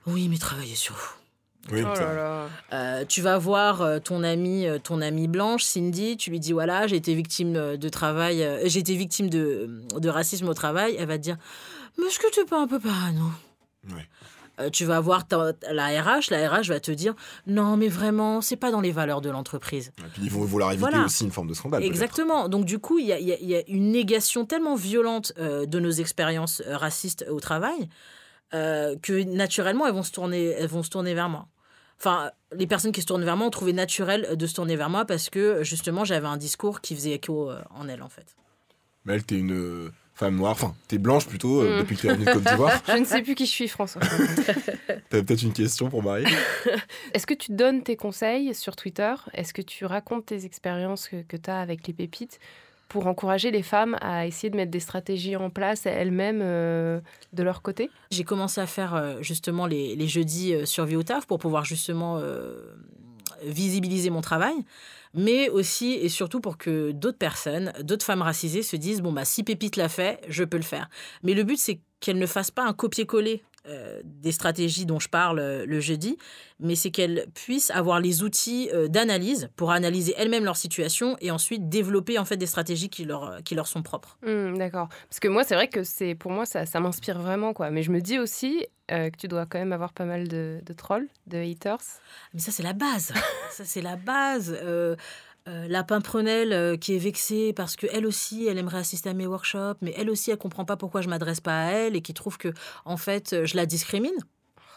[0.05, 1.18] oui mais travaillez sur vous.
[1.71, 2.47] Oui, Oh ça- là là.
[2.73, 6.51] Euh, tu vas voir euh, ton amie, euh, ton amie blanche, Cindy, tu lui dis
[6.53, 10.95] voilà, j'ai été victime de travail, euh, j'ai été victime de, de racisme au travail.
[10.97, 11.37] Elle va te dire
[11.97, 13.25] mais est-ce que tu es pas un peu parano?
[14.59, 17.13] Euh, tu vas voir ta- la RH, la RH va te dire
[17.47, 19.91] non mais vraiment c'est pas dans les valeurs de l'entreprise.
[19.99, 21.05] Et puis ils vont vouloir éviter Voilà.
[21.05, 21.83] aussi une forme de scandale.
[21.83, 22.49] Exactement.
[22.49, 25.91] Donc du coup, il y a, y y une négation tellement violente euh, de nos
[25.91, 27.87] expériences euh, racistes au travail
[28.53, 31.47] euh, que naturellement, elles vont se tourner, elles vont se tourner vers moi.
[31.99, 34.89] Enfin, les personnes qui se tournent vers moi ont trouvé naturel de se tourner vers
[34.89, 38.35] moi parce que justement, j'avais un discours qui faisait écho euh, en elles, en fait.
[39.05, 41.79] Mais elle, t'es une euh, femme noire, enfin, t'es blanche plutôt, euh, Mm.
[41.79, 42.81] depuis que t'es revenue de Côte d'Ivoire.
[42.87, 44.01] Je ne sais plus qui je suis, François.
[45.09, 46.25] T'avais peut-être une question pour Marie
[47.13, 49.13] Est-ce que tu donnes tes conseils sur Twitter?
[49.33, 52.39] Est-ce que tu racontes tes expériences que, tu as avec les pépites?
[52.89, 56.99] Pour encourager les femmes à essayer de mettre des stratégies en place elles-mêmes euh,
[57.33, 60.95] de leur côté J'ai commencé à faire euh, justement les, les jeudis euh, sur Vie
[60.95, 62.75] au taf pour pouvoir justement euh,
[63.43, 64.55] visibiliser mon travail,
[65.13, 69.23] mais aussi et surtout pour que d'autres personnes, d'autres femmes racisées se disent bon bah
[69.23, 70.89] si Pépite l'a fait, je peux le faire.
[71.23, 75.09] Mais le but c'est qu'elles ne fassent pas un copier-coller euh, des stratégies dont je
[75.09, 76.17] parle euh, le jeudi,
[76.61, 81.29] mais c'est qu'elles puissent avoir les outils euh, d'analyse pour analyser elles-mêmes leur situation et
[81.29, 84.17] ensuite développer en fait des stratégies qui leur, qui leur sont propres.
[84.25, 84.87] Hmm, D'accord.
[85.09, 87.53] Parce que moi, c'est vrai que c'est pour moi, ça, ça m'inspire vraiment.
[87.53, 87.69] quoi.
[87.69, 90.73] Mais je me dis aussi que tu dois quand même avoir pas mal de, de
[90.73, 91.77] trolls, de haters.
[92.33, 93.13] Mais ça, c'est la base.
[93.51, 94.57] ça, c'est la base.
[95.49, 99.13] Euh, la pimprenelle euh, qui est vexée parce que elle aussi, elle aimerait assister à
[99.15, 102.01] mes workshops, mais elle aussi, elle comprend pas pourquoi je m'adresse pas à elle et
[102.01, 102.53] qui trouve que,
[102.85, 104.13] en fait, euh, je la discrimine.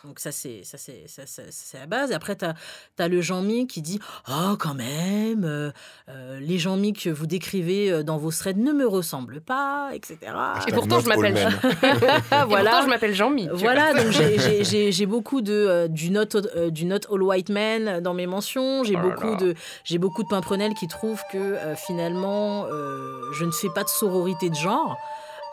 [0.05, 2.11] Donc ça, c'est ça, c'est ça, ça, c'est la base.
[2.11, 5.71] Et après, tu as, le Jean-Mi qui dit «Oh, quand même, euh,
[6.09, 10.17] euh, les Jean-Mi que vous décrivez euh, dans vos threads ne me ressemblent pas, etc.»
[10.23, 10.27] Et
[10.59, 11.53] Hashtag pourtant, je not all m'appelle men.
[12.43, 12.71] Et Voilà.
[12.71, 13.49] pourtant, je m'appelle Jean-Mi.
[13.53, 17.23] Voilà, donc j'ai- j'ai- j'ai j'ai beaucoup de euh, du not euh, du not all
[17.23, 18.83] white man dans mes mentions.
[18.85, 23.45] J'ai Oh beaucoup de j'ai beaucoup de pimprenelles qui trouvent que euh, finalement euh, je
[23.45, 24.97] ne fais pas de sororité de genre.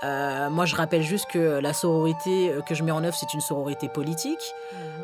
[0.03, 3.33] Euh, moi, je rappelle juste que la sororité euh, que je mets en œuvre, c'est
[3.33, 4.53] une sororité politique.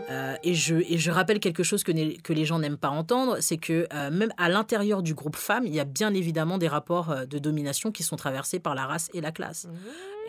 [0.09, 3.57] Euh, et, je, et je rappelle quelque chose que, les gens n'aiment pas entendre, c'est
[3.57, 7.13] que euh, même à l'intérieur du groupe femmes, il y a bien évidemment des rapports
[7.27, 9.67] de domination qui sont traversés par la race et la classe.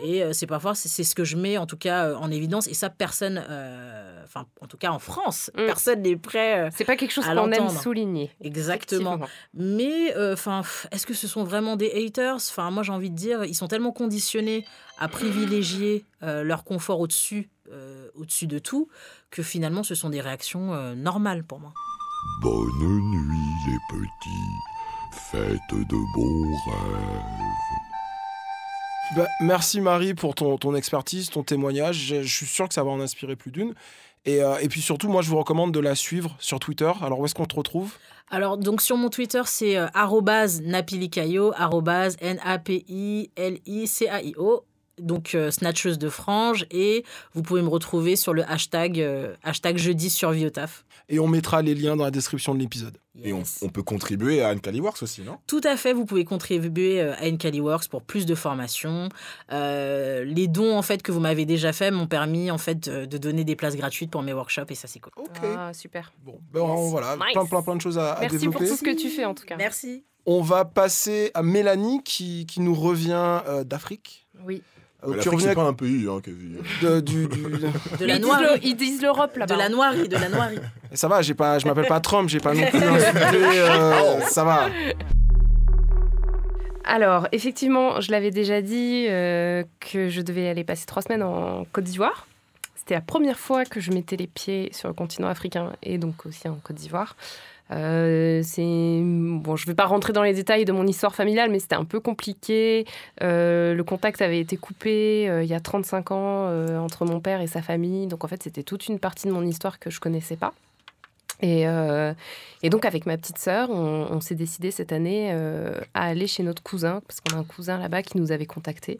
[0.03, 2.67] Et euh, c'est parfois, c'est ce que je mets en tout cas en évidence.
[2.67, 3.37] Et ça, personne,
[4.23, 5.65] enfin en tout cas en France, Mm.
[5.65, 6.69] personne n'est prêt.
[6.75, 8.31] C'est pas quelque chose qu'on aime souligner.
[8.41, 9.19] Exactement.
[9.53, 12.35] Mais enfin, est-ce que ce sont vraiment des haters?
[12.35, 14.56] Enfin, moi j'ai envie de dire, ils sont tellement conditionnés
[14.97, 18.89] à privilégier euh, leur confort au-dessus, euh, au-dessus de tout,
[19.31, 21.73] que finalement ce sont des réactions euh, normales pour moi.
[22.41, 27.23] Bonne nuit les petits, faites de bons rêves.
[29.15, 31.95] Bah, merci Marie pour ton, ton expertise, ton témoignage.
[31.95, 33.73] Je, je suis sûr que ça va en inspirer plus d'une.
[34.27, 36.91] Et, euh, et puis surtout, moi, je vous recommande de la suivre sur Twitter.
[37.01, 37.93] Alors, où est-ce qu'on te retrouve?
[38.29, 39.87] Alors, donc sur mon Twitter, c'est euh,
[40.63, 41.53] napilicaio,
[42.19, 43.25] N-A-P-I-L-I-C-A-I-O,
[44.99, 49.77] donc euh, snatcheuse de franges, et vous pouvez me retrouver sur le hashtag, euh, hashtag
[49.77, 50.85] jeudi sur Viotaf.
[51.09, 52.97] Et on mettra les liens dans la description de l'épisode.
[53.23, 55.37] Et on, peut contribuer à Works aussi, non?
[55.47, 59.09] Tout à fait, vous pouvez contribuer euh, à Works pour plus de formation.
[59.51, 63.05] Euh, les dons en fait que vous m'avez déjà fait m'ont permis en fait de,
[63.05, 65.13] de donner des places gratuites pour mes workshops et ça c'est cool.
[65.17, 65.39] Ok.
[65.43, 66.11] Ah, super.
[66.23, 67.33] Bon, ben, on- voilà, Nice.
[67.33, 68.67] plein, plein, plein de choses à, à Merci pour développer.
[68.67, 69.55] tout ce que tu fais, en tout cas.
[69.57, 70.03] Merci.
[70.25, 74.27] On va passer à Mélanie qui, qui nous revient euh, d'Afrique.
[74.45, 74.61] Oui.
[75.21, 76.37] Tu revenais c'est pas un pays, hein, quasi.
[76.81, 77.41] de- du, du-
[77.99, 78.59] De la ils, disent noirie.
[78.63, 79.53] ils disent l'Europe là-bas.
[79.53, 80.59] De la noirie, de la noirie.
[80.93, 83.19] Ça va, j'ai pas, je m'appelle pas Trump, j'ai pas non plus insulté.
[83.35, 84.67] euh, ça va.
[86.85, 91.65] Alors, effectivement, je l'avais déjà dit euh, que je devais aller passer trois semaines en
[91.73, 92.27] Côte d'Ivoire.
[92.75, 96.25] C'était la première fois que je mettais les pieds sur le continent africain et donc
[96.25, 97.17] aussi en Côte d'Ivoire.
[97.71, 101.59] Euh, c'est bon, je vais pas rentrer dans les détails de mon histoire familiale, mais
[101.59, 102.85] c'était un peu compliqué.
[103.21, 106.27] Euh, le contact avait été coupé euh, il y a 35 ans
[106.81, 109.43] entre mon père et sa famille, donc en fait c'était toute une partie de mon
[109.43, 110.53] histoire que je connaissais pas.
[111.41, 111.65] Et,
[112.63, 115.31] et donc avec ma petite sœur, on, s'est décidé cette année
[115.93, 118.99] à aller chez notre cousin, parce qu'on a un cousin là-bas qui nous avait contactés.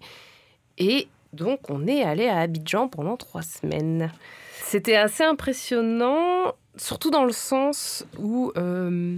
[0.77, 4.11] Et Donc on est allé à Abidjan pendant trois semaines.
[4.63, 9.17] C'était assez impressionnant, surtout dans le sens où, euh,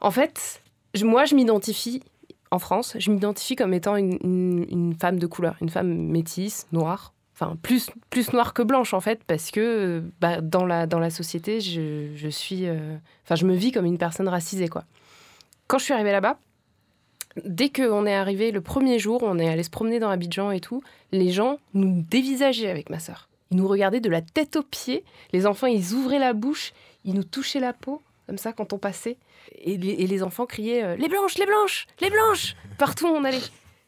[0.00, 0.62] en fait,
[1.02, 2.02] moi je m'identifie
[2.50, 7.12] en France, je m'identifie comme étant une femme de couleur, une femme métisse, noire.
[7.34, 11.08] Enfin, plus, plus noire que blanche, en fait, parce que bah, dans, la, dans la
[11.08, 12.66] société, je, je suis.
[12.68, 14.84] euh, Enfin, je me vis comme une personne racisée, quoi.
[15.66, 16.38] Quand je suis arrivée là-bas,
[17.44, 20.60] dès qu'on est arrivé le premier jour, on est allé se promener dans Abidjan et
[20.60, 23.28] tout, les gens nous dévisageaient avec ma sœur.
[23.52, 25.04] Ils nous regardaient de la tête aux pieds.
[25.34, 26.72] Les enfants, ils ouvraient la bouche,
[27.04, 29.18] ils nous touchaient la peau, comme ça, quand on passait.
[29.58, 33.42] Et les, enfants criaient euh, Les blanches, les blanches, les blanches Partout où on allait.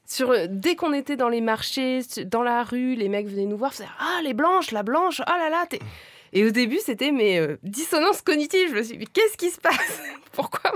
[0.05, 3.57] Sur, euh, dès qu'on était dans les marchés, dans la rue, les mecs venaient nous
[3.57, 5.79] voir, faisaient Ah, les blanches, la blanche, ah là là, t'es.
[6.35, 8.69] Et au début, c'était mes euh, dissonances cognitives.
[8.71, 10.03] Je me suis dit, qu'est-ce qui se passe?
[10.33, 10.73] Pourquoi?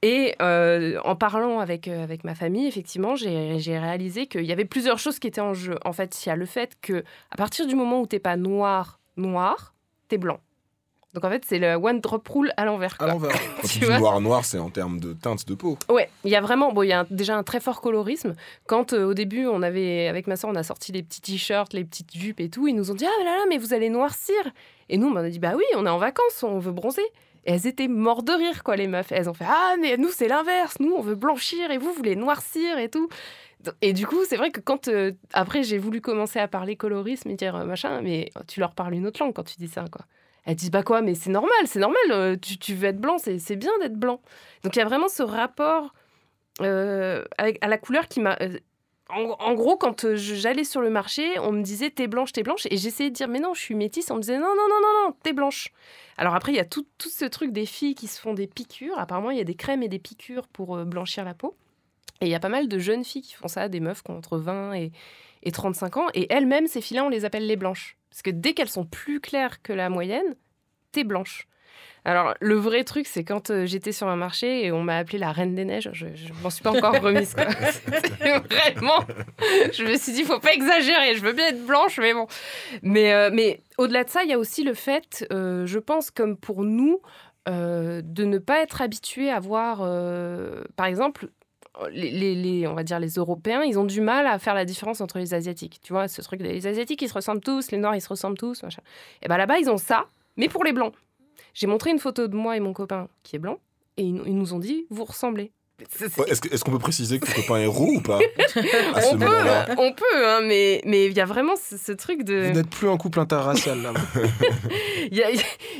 [0.00, 4.52] Et euh, en parlant avec, euh, avec ma famille, effectivement, j'ai j'ai réalisé qu'il y
[4.52, 5.76] avait plusieurs choses qui étaient en jeu.
[5.84, 8.36] En fait, il y a le fait que à partir du moment où t'es pas
[8.36, 9.74] noir, noir,
[10.08, 10.40] t'es blanc.
[11.14, 12.96] Donc en fait, c'est le one drop rule à l'envers.
[12.98, 13.32] À l'envers.
[13.62, 15.78] Quand tu dis vois noir-noir, c'est en termes de teinte de peau.
[15.88, 18.34] Ouais, il y a vraiment, bon, il y a un- déjà un très fort colorisme.
[18.66, 21.72] Quand euh, au début, on avait, avec ma soeur, on a sorti les petits t-shirts,
[21.72, 23.90] les petites jupes et tout, ils nous ont dit ah là là, mais vous allez
[23.90, 24.34] noircir.
[24.88, 27.02] Et nous, on a dit bah oui, on est en vacances, on veut bronzer.
[27.46, 29.12] Et elles étaient mortes de rire, quoi, les meufs.
[29.12, 31.92] Elles ont fait ah mais nous c'est l'inverse, nous on veut blanchir et vous vous
[31.94, 33.08] voulez noircir et tout.
[33.82, 37.30] Et du coup, c'est vrai que quand euh, après j'ai voulu commencer à parler colorisme
[37.30, 39.84] et dire euh, machin, mais tu leur parles une autre langue quand tu dis ça,
[39.92, 40.04] quoi.
[40.44, 42.02] Elles disent bah quoi, mais c'est normal, c'est normal.
[42.10, 44.20] euh, tu, tu veux être blanc, c'est bien d'être blanc.
[44.62, 45.94] Donc il y a vraiment ce rapport
[46.60, 48.36] euh, à la couleur qui m'a.
[48.40, 48.58] euh,
[49.10, 52.76] en, gros, quand j'allais sur le marché, on me disait t'es blanche, t'es blanche, et
[52.76, 54.10] j'essayais de dire mais non, je suis métisse.
[54.10, 55.72] On me disait non, non, non, non, non, t'es blanche.
[56.16, 58.98] Alors après, il y a tout, ce truc des filles qui se font des piqûres.
[58.98, 61.54] Apparemment, il y a des crèmes et des piqûres pour blanchir la peau.
[62.20, 64.10] Et il y a pas mal de jeunes filles qui font ça, des meufs qui
[64.10, 64.92] ont entre 20 et,
[65.42, 66.06] et 35 ans.
[66.14, 67.96] Et elles-mêmes, ces filles-là, on les appelle les blanches.
[68.14, 70.36] Parce que dès qu'elles sont plus claires que la moyenne,
[70.92, 71.48] t'es blanche.
[72.04, 75.18] Alors, le vrai truc, c'est quand euh, j'étais sur un marché et on m'a appelée
[75.18, 77.34] la Reine des Neiges, je, je m'en suis pas encore remise.
[77.34, 77.46] quoi.
[78.48, 79.00] Vraiment.
[79.72, 82.28] Je me suis dit, faut pas exagérer, je veux bien être blanche, mais bon.
[82.82, 86.12] Mais, euh, mais au-delà de ça, il y a aussi le fait, euh, je pense,
[86.12, 87.00] comme pour nous,
[87.48, 89.78] de ne pas être habitué à voir,
[90.76, 91.30] par exemple,
[91.90, 94.64] les, les- les- on va dire les Européens, ils ont du mal à faire la
[94.64, 95.80] différence entre les Asiatiques.
[95.82, 98.38] Tu vois, ce truc, les Asiatiques, ils se ressemblent tous, les Noirs, ils se ressemblent
[98.38, 98.82] tous, machin.
[99.22, 100.06] Et ben là-bas, ils ont ça,
[100.36, 100.94] mais pour les Blancs.
[101.52, 103.58] J'ai montré une photo de moi et mon copain qui est blanc,
[103.96, 105.52] et ils, ils nous ont dit, vous ressemblez.
[106.18, 108.18] Ouais, Est-ce qu'on peut préciser que ton copain est roux ou pas
[108.94, 111.76] à ce on peut, moment-là on peut, hein, mais mais il y a vraiment ce,
[111.76, 112.46] ce truc de.
[112.46, 113.92] Vous n'êtes plus un couple interracial là.
[115.10, 115.30] Il y a-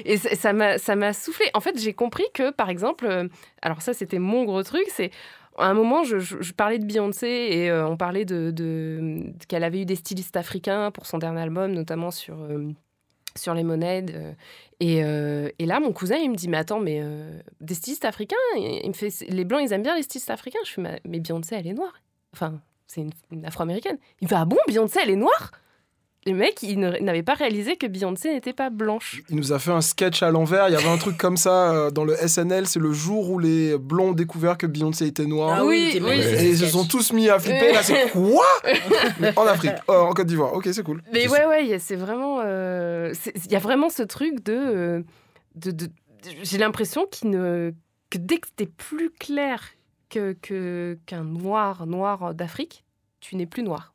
[0.04, 1.46] et ça ça m'a ça m'a soufflé.
[1.54, 3.28] En fait, j'ai compris que, par exemple, euh,
[3.62, 5.10] alors ça, c'était mon gros truc, c'est
[5.58, 9.84] à un moment, je, parlais de Beyoncé et euh, on parlait de, qu'elle avait eu
[9.84, 12.72] des stylistes africains pour son dernier album, notamment sur euh,
[13.36, 14.04] sur les monnaies.
[14.12, 17.02] euh, et, là, mon cousin, il me dit, mais attends, mais
[17.60, 20.60] des stylistes africains il me fait, les blancs, ils aiment bien les stylistes africains.
[20.64, 21.94] Je fais, mais mais Beyoncé, elle est noire.
[22.32, 23.98] Enfin, c'est une, une afro-américaine.
[24.20, 25.50] Il me fait, ah bon, Beyoncé, elle est noire?
[26.26, 29.22] Le mec, il n'avait pas réalisé que Beyoncé n'était pas blanche.
[29.28, 30.68] Il nous a fait un sketch à l'envers.
[30.68, 32.66] Il y avait un truc comme ça euh, dans le SNL.
[32.66, 35.56] C'est le jour où les blonds ont découvert que Beyoncé était noire.
[35.60, 37.72] Ah oui, Oui, Et ils se sont tous mis à flipper.
[37.72, 38.44] Là, c'est quoi?
[39.20, 40.54] Mais En Afrique, oh, en Côte d'Ivoire.
[40.54, 41.02] Ok, c'est cool.
[41.12, 42.40] Mais ouais, ouais, il y a- c'est vraiment.
[42.44, 43.12] euh,
[43.46, 44.52] Il y a vraiment ce truc de.
[44.54, 45.02] euh,
[45.56, 45.88] de, de-
[46.42, 47.72] J'ai l'impression qu'il ne,
[48.10, 49.60] que dès que t'es plus clair
[50.10, 52.84] que que- qu'un noir, noir d'Afrique,
[53.20, 53.93] tu n'es plus noir.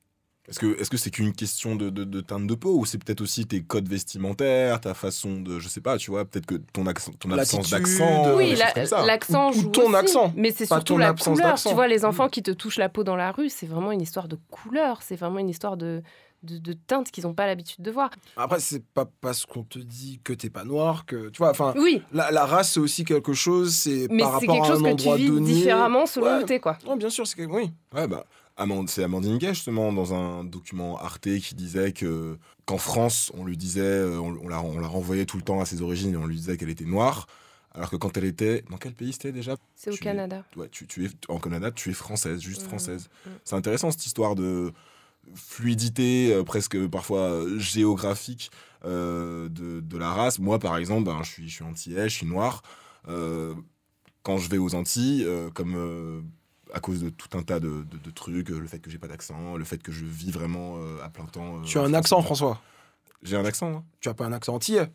[0.50, 2.98] Est-ce que est-ce que c'est qu'une question de, de, de teinte de peau ou c'est
[2.98, 6.56] peut-être aussi tes codes vestimentaires, ta façon de, je sais pas, tu vois, peut-être que
[6.74, 10.52] ton accent, ton absence d'accent, oui, la- l'accent Ou- ou joue ton aussi, accent, mais
[10.52, 11.38] c'est surtout ton la couleur.
[11.38, 11.70] d'accent.
[11.70, 14.02] Tu vois, les enfants qui te touchent la peau dans la rue, c'est vraiment une
[14.02, 15.02] histoire de couleur.
[15.04, 16.02] C'est vraiment une histoire de
[16.42, 18.12] de, de teintes qu'ils n'ont pas l'habitude de voir.
[18.38, 21.28] Après, c'est pas parce qu'on te dit que t'es pas noir que.
[21.32, 21.74] Tu vois, enfin.
[21.78, 23.76] Oui, La, la race, c'est aussi quelque chose.
[23.76, 25.52] C'est mais par c'est rapport quelque à chose un que tu vis donné.
[25.54, 26.42] différemment selon Ouais.
[26.44, 26.78] où t'es, quoi.
[26.88, 27.42] Ouais, bien sûr, c'est que.
[27.44, 27.72] Oui.
[27.94, 28.26] Ouais, bah,
[28.88, 33.58] c'est Amandine Gay, justement, dans un document Arte qui disait que qu'en France, on lui
[33.58, 36.18] disait, euh, on, on la, on la renvoyait tout le temps à ses origines et
[36.18, 37.26] on lui disait qu'elle était noire,
[37.74, 38.64] alors que quand elle était.
[38.70, 39.56] Dans quel pays c'était déjà?
[39.76, 40.44] C'est au Canada.
[40.56, 43.10] Ouais, tu, tu es en Canada, tu es française, juste Mhm, française.
[43.26, 43.32] mhm.
[43.46, 44.72] C'est intéressant cette histoire de
[45.36, 48.52] fluidité, euh, presque parfois euh, géographique
[48.86, 50.40] euh, de, de la race.
[50.40, 52.62] Moi, par exemple, ben, je suis, je suis antillais, je suis noir.
[53.08, 53.54] Euh,
[54.24, 56.24] quand je vais aux Antilles, comme
[56.74, 58.98] à cause de tout un tas de, de- de trucs, euh, le fait que j'ai
[59.00, 61.58] pas d'accent, le fait que je vis vraiment euh, à plein temps.
[61.58, 62.62] euh, Tu as en un accent, François.
[63.24, 63.84] J'ai un accent, hein.
[64.00, 64.88] Tu as pas un accent antillais.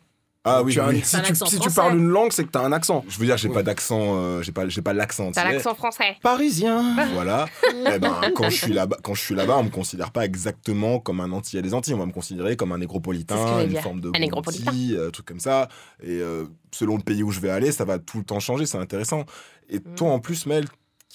[0.47, 2.57] Ah oui, Tu as un- si, un tu, si parles une langue, c'est que tu
[2.59, 3.03] as un accent.
[3.09, 3.53] Je veux dire, j'ai Oui.
[3.55, 5.55] pas d'accent, euh, j'ai pas, j'ai pas l'accent T'as entier.
[5.55, 6.17] l'accent français.
[6.21, 6.95] Parisien.
[7.15, 7.47] Voilà.
[7.71, 10.99] eh ben, quand je suis là-bas, quand je suis là-bas, on me considère pas exactement
[10.99, 11.95] comme un antillais des Antilles.
[11.95, 13.81] On va me considérer comme un négropolitain, une dire.
[13.81, 14.71] forme de Un négropolitain.
[14.91, 15.67] Euh, truc comme ça.
[16.03, 18.67] Et euh, selon le pays où je vais aller, ça va tout le temps changer.
[18.67, 19.25] C'est intéressant.
[19.69, 19.95] Et Mm.
[19.95, 20.65] toi, en plus, Mel,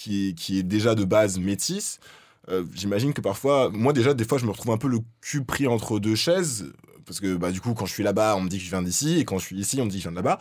[0.01, 2.01] qui est, qui est déjà de base métisse,
[2.49, 5.45] euh, j'imagine que parfois, moi déjà, des fois, je me retrouve un peu le cul
[5.45, 6.73] pris entre deux chaises.
[7.05, 8.83] Parce que bah, du coup, quand je suis là-bas, on me dit que je viens
[8.83, 9.19] d'ici.
[9.19, 10.39] Et quand je suis ici, on me dit que je viens de là-bas.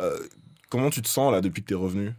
[0.00, 0.16] Euh,
[0.68, 2.12] comment tu te sens là depuis que tu es revenu?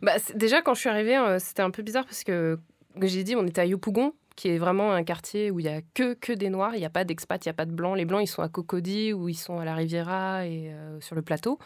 [0.00, 2.60] Bah, déjà, quand je suis arrivée, euh, c'était un peu bizarre parce que,
[2.94, 5.68] comme j'ai dit, on était à Yopougon, qui est vraiment un quartier où il y
[5.68, 6.76] a que, que des Noirs.
[6.76, 7.96] Il n'y a pas d'expats, il n'y a pas de Blancs.
[7.96, 11.22] Les Blancs, ils sont à Cocody ou ils sont à la Riviera et sur le
[11.22, 11.58] plateau,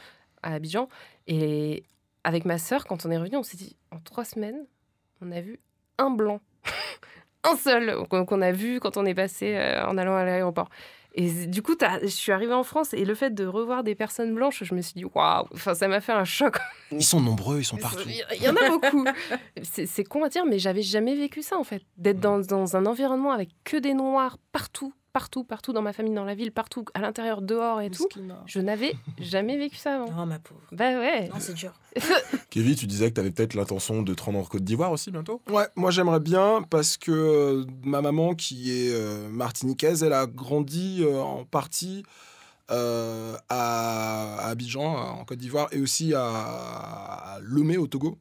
[0.43, 0.89] à Abidjan.
[1.27, 1.85] Et
[2.25, 4.67] avec ma sœur, quand on est revenu, on s'est dit, en trois semaines,
[5.21, 5.61] on a vu
[5.99, 6.41] un Blanc.
[7.45, 10.69] un seul qu'on a vu quand on est passé euh, en allant à l'aéroport.
[11.15, 14.35] Et du coup, je suis arrivée en France et le fait de revoir des personnes
[14.35, 16.57] blanches, je me suis dit, waouh, enfin, ça m'a fait un choc
[16.91, 18.09] Ils sont nombreux, ils sont partout.
[18.09, 19.05] il y- en a beaucoup.
[19.63, 21.83] C'est c'est con à dire, mais j'avais jamais vécu ça en fait.
[21.99, 26.15] D'être dans, dans un environnement avec que des noirs partout, partout, partout dans ma famille,
[26.15, 28.09] dans la ville, partout, à l'intérieur, dehors et tout.
[28.47, 30.13] Je n'avais jamais vécu ça avant.
[30.23, 30.61] Oh, ma pauvre.
[30.73, 31.29] Bah ouais.
[31.29, 31.73] Non, c'est dur.
[32.51, 35.11] Kevin, tu disais que tu avais peut-être l'intention de te rendre en Côte d'Ivoire aussi
[35.11, 35.41] bientôt?
[35.51, 40.27] Ouais, moi j'aimerais bien parce que euh, ma maman qui est euh, martiniquaise, elle a
[40.27, 42.03] grandi euh, en partie
[42.71, 48.17] euh, à, à Abidjan, en Côte d'Ivoire, et aussi à, à Lomé au Togo.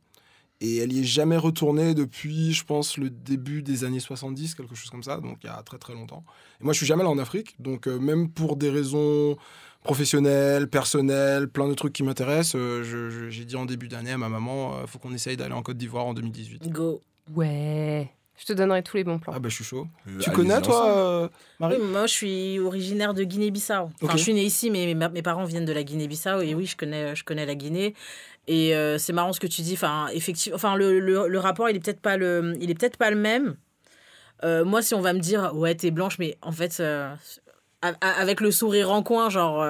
[0.64, 4.76] Et elle y est jamais retournée depuis, je pense, le début des années 70, quelque
[4.76, 6.24] chose comme ça, donc il y a très très longtemps.
[6.62, 9.36] Et moi je suis jamais allé en Afrique, donc euh, même pour des raisons
[9.84, 14.30] professionnelles, personnelles, plein de trucs qui m'intéressent, euh, j'ai dit en début d'année à ma
[14.30, 16.70] maman, il faut qu'on essaye d'aller en Côte d'Ivoire en 2018.
[16.70, 17.02] Go.
[17.34, 18.12] Ouais.
[18.42, 19.34] Je te donnerai tous les bons plans.
[19.36, 19.86] Ah bah je suis chaud.
[20.08, 23.92] Euh, Tu connais toi, euh, Marie Oui, moi, je suis originaire de Guinée-Bissau.
[24.02, 26.42] Enfin, je suis née ici, mais mes, mes parents viennent de la Guinée-Bissau.
[26.42, 27.94] Et oui, je connais, je connais la Guinée.
[28.48, 29.74] Et euh, c'est marrant ce que tu dis.
[29.74, 33.12] Enfin, effectivement, enfin, le, le, rapport, il est peut-être pas le, il est peut-être pas
[33.12, 33.56] le même.
[34.44, 37.14] Euh, moi, si on va me dire, ouais, t'es blanche, mais en fait, euh,
[38.02, 39.64] avec le sourire en coin, genre,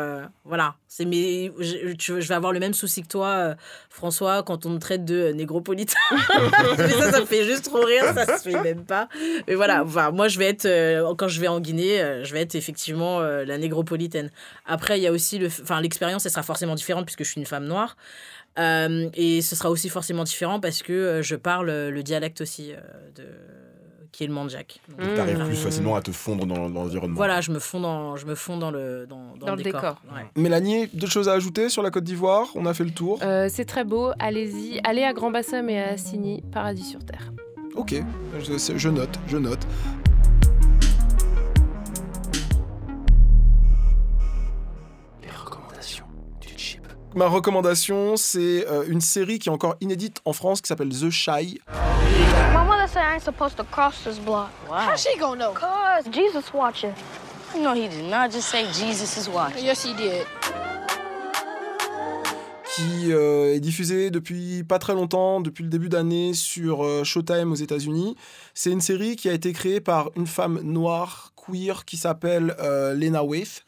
[0.45, 3.55] voilà, c'est mes, je, vais avoir le même souci que toi,
[3.89, 5.99] François, quand on me traite de négropolitain.
[6.77, 9.09] mais ça, ça me fait juste trop rire, ça se fait même pas.
[9.47, 12.55] Mais voilà, enfin, moi, je vais être, quand je vais en Guinée, je vais être
[12.55, 14.29] effectivement la négropolitaine.
[14.65, 17.39] Après, il y a aussi le, enfin, l'expérience, elle sera forcément différente puisque je suis
[17.39, 17.97] une femme noire.
[18.59, 22.41] Euh, et ce sera aussi forcément différent parce que euh, je parle euh, le dialecte
[22.41, 22.77] aussi euh,
[23.15, 23.23] de
[24.11, 24.81] qui est le mandjak.
[24.89, 25.13] Donc, Mmh.
[25.15, 25.45] Tu arrives Mmh.
[25.45, 27.15] plus facilement à te fondre dans, dans l'environnement.
[27.15, 29.63] Voilà, je me fonds dans, je me fonds dans le, dans, dans Dans le le
[29.63, 29.79] décor.
[29.81, 30.01] décor.
[30.13, 30.25] Ouais.
[30.35, 32.47] Mélanie, d'autres choses à ajouter sur la Côte d'Ivoire?
[32.55, 33.19] On a fait le tour.
[33.23, 34.81] Euh, c'est très beau, allez-y.
[34.83, 37.31] Allez à Grand Bassam et à Assigny, paradis sur terre.
[37.75, 37.95] Ok,
[38.41, 39.65] je, je note, je note.
[47.13, 51.09] Ma recommandation, c'est euh, une série qui est encore inédite en France qui s'appelle The
[51.09, 51.59] Shy.
[52.53, 54.49] My mother said I ain't supposed to cross this block.
[54.69, 55.53] How she gonna know?
[55.53, 56.93] Cause Jesus watching.
[57.57, 59.65] No, he did not just say Jesus is watching.
[59.65, 60.25] Yes, he did.
[62.75, 67.51] qui euh, est diffusée depuis pas très longtemps, depuis le début d'année sur euh, Showtime
[67.51, 68.15] aux États-Unis.
[68.53, 72.93] C'est une série qui a été créée par une femme noire queer qui s'appelle euh,
[72.93, 73.65] Lena Waithe,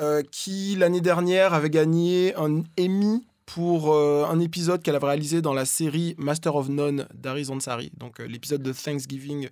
[0.00, 5.42] euh, qui l'année dernière avait gagné un Emmy pour euh, un épisode qu'elle avait réalisé
[5.42, 9.48] dans la série Master of None d'Ari Ansari, donc euh, l'épisode de Thanksgiving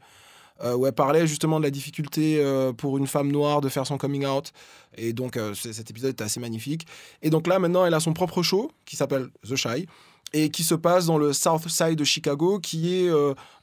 [0.75, 2.43] où elle parlait justement de la difficulté
[2.79, 4.53] pour une femme noire de faire son coming out.
[4.97, 6.87] Et donc cet épisode était assez magnifique.
[7.21, 9.87] Et donc là, maintenant, elle a son propre show qui s'appelle The Shy
[10.33, 13.11] et qui se passe dans le South Side de Chicago, qui est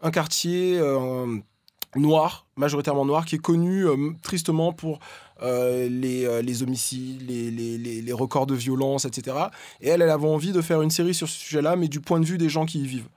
[0.03, 0.79] un quartier
[1.95, 3.87] noir, majoritairement noir, qui est connu
[4.21, 4.99] tristement pour
[5.43, 9.37] euh, les, euh, les homicides, les, les, les- records de violence, etc.
[9.81, 12.19] Et elle, elle avait envie de faire une série sur ce sujet-là, mais du point
[12.19, 13.09] de vue des gens qui y vivent.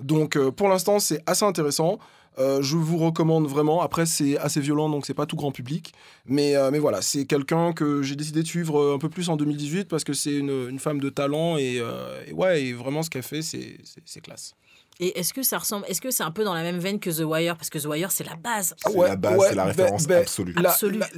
[0.00, 1.98] Donc euh, pour l'instant, c'est assez intéressant.
[2.38, 3.82] Je vous recommande vraiment.
[3.82, 5.92] Après, c'est assez violent, donc c'est pas tout grand public.
[6.24, 9.88] Mais, mais voilà, c'est quelqu'un que j'ai décidé de suivre un peu plus en 2018
[9.88, 11.82] parce que c'est une, une femme de talent et,
[12.26, 14.54] et ouais, et vraiment ce qu'elle fait, c'est classe.
[15.02, 17.08] Et est-ce que ça ressemble, est-ce que c'est un peu dans la même veine que
[17.10, 17.56] The Wire?
[17.56, 18.74] Parce que The Wire, c'est la base.
[18.76, 20.54] C'est Ouais, la base, ouais, c'est la référence ben, absolue.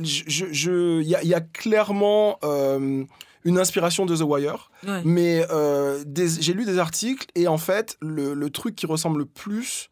[0.03, 3.03] Je- je- Il y, a- il y a clairement euh,
[3.45, 5.03] une inspiration de The Wire, Ouais.
[5.05, 9.19] mais euh, des- j'ai lu des articles et en fait, le, le truc qui ressemble
[9.19, 9.89] le plus,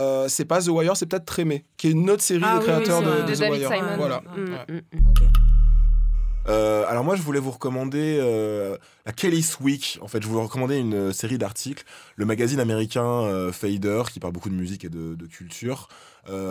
[0.00, 2.58] euh, c'est pas The Wire, c'est peut-être Trémé, qui est une autre série Ah des
[2.58, 3.22] oui, créateurs de, vrai.
[3.22, 3.72] de De The David Wire.
[3.72, 3.96] Simon.
[3.98, 4.20] Voilà.
[4.36, 4.66] Mm, Ouais.
[4.68, 5.12] mm, mm.
[6.48, 9.98] Euh, alors moi, je voulais vous recommander euh, la Kelly's Week.
[10.00, 11.84] En fait, je voulais recommander une euh, série d'articles.
[12.16, 15.88] Le magazine américain Fader, qui parle beaucoup de musique et de, culture,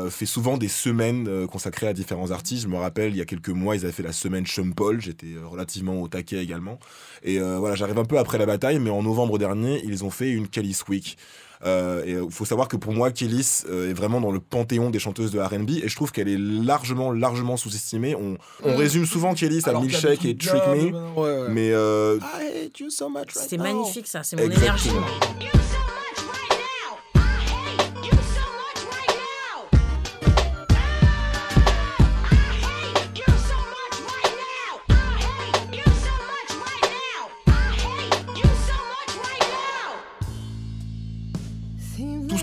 [0.09, 2.63] fait souvent des semaines consacrées à différents artistes.
[2.63, 4.45] Je me rappelle, il y a quelques mois, ils avaient fait la semaine
[4.75, 5.01] Paul.
[5.01, 6.79] J'étais relativement au taquet également.
[7.23, 10.31] Et voilà, j'arrive un peu après la bataille, mais en novembre dernier, ils ont fait
[10.31, 11.17] une Kelly's Week.
[11.65, 14.89] Euh, et il faut savoir que pour moi, Kellys euh, est vraiment dans le panthéon
[14.89, 18.15] des chanteuses de R&B et je trouve qu'elle est largement, largement sous-estimée.
[18.15, 18.75] On, on Mm.
[18.75, 21.47] résume souvent Kellys à Milkshake et Trick Me, mais non, ouais, ouais.
[21.49, 24.75] mais euh, I hate you so much right C'est magnifique ça, c'est mon Exactement.
[24.77, 25.66] énergie.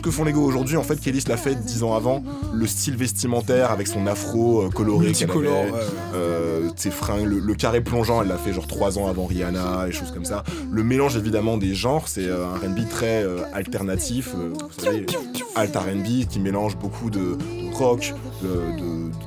[0.04, 2.22] Que font les go aujourd'hui, en fait, Kellys l'a fait dix ans avant.
[2.52, 5.78] Le style vestimentaire avec son afro euh, coloré qu'elle Multicolore, avait, ouais.
[6.14, 9.86] euh, ses fringues, le, le carré plongeant, elle l'a fait genre trois ans avant Rihanna
[9.88, 10.44] et choses comme ça.
[10.70, 15.06] Le mélange évidemment des genres, c'est euh, un R&B très euh, alternatif, euh, vous savez,
[15.56, 18.14] alt R&B qui mélange beaucoup de, de rock,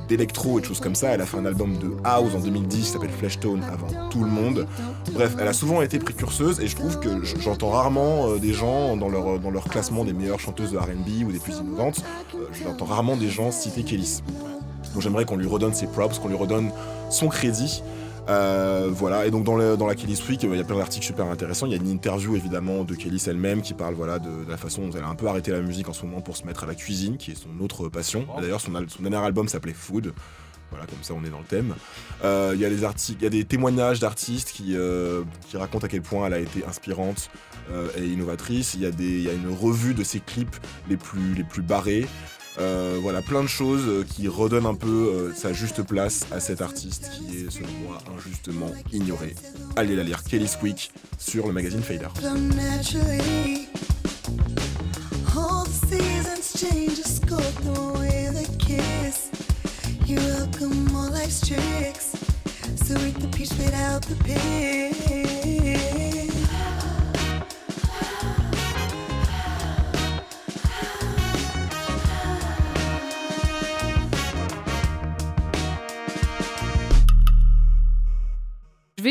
[0.08, 1.08] d'électro et de choses comme ça.
[1.08, 4.30] Elle a fait un album de house en 2010 qui s'appelle Fleshtone avant tout le
[4.30, 4.66] monde.
[5.12, 8.96] Bref, elle a souvent été précurseuse et je trouve que j'entends rarement euh, des gens
[8.96, 12.02] dans leur, dans leur classement des meilleures chanteuses de R&B ou des plus innovantes,
[12.34, 14.22] euh, j'entends rarement des gens citer Kellys.
[14.94, 16.70] Donc j'aimerais qu'on lui redonne ses props, qu'on lui redonne
[17.10, 17.82] son crédit.
[18.28, 20.76] Euh, voilà, et donc dans, le- dans la Kelly's Week, euh, il y a plein
[20.76, 21.66] d'articles super intéressants.
[21.66, 24.56] Il y a une interview évidemment de Kellys elle-même qui parle voilà, de, de la
[24.58, 26.64] façon dont elle a un peu arrêté la musique en ce moment pour se mettre
[26.64, 28.26] à la cuisine, qui est son autre passion.
[28.40, 30.12] D'ailleurs, son, dernier album s'appelait Food.
[30.70, 31.74] Voilà, comme ça on est dans le thème.
[32.24, 35.56] Euh, Il y a des articles, il y a des témoignages d'artistes qui, euh, qui
[35.56, 37.30] racontent à quel point elle a été inspirante
[37.72, 38.74] euh, et innovatrice.
[38.74, 40.56] Il y, a des, il y a une revue de ses clips
[40.90, 42.06] les plus, les plus barrés.
[42.60, 46.40] Euh, voilà, plein de choses euh, qui redonnent un peu euh, sa juste place à
[46.40, 49.34] cet artiste qui est, selon moi, injustement ignoré.
[49.76, 52.08] Allez la lire, Kelly's Week, sur le magazine Fader.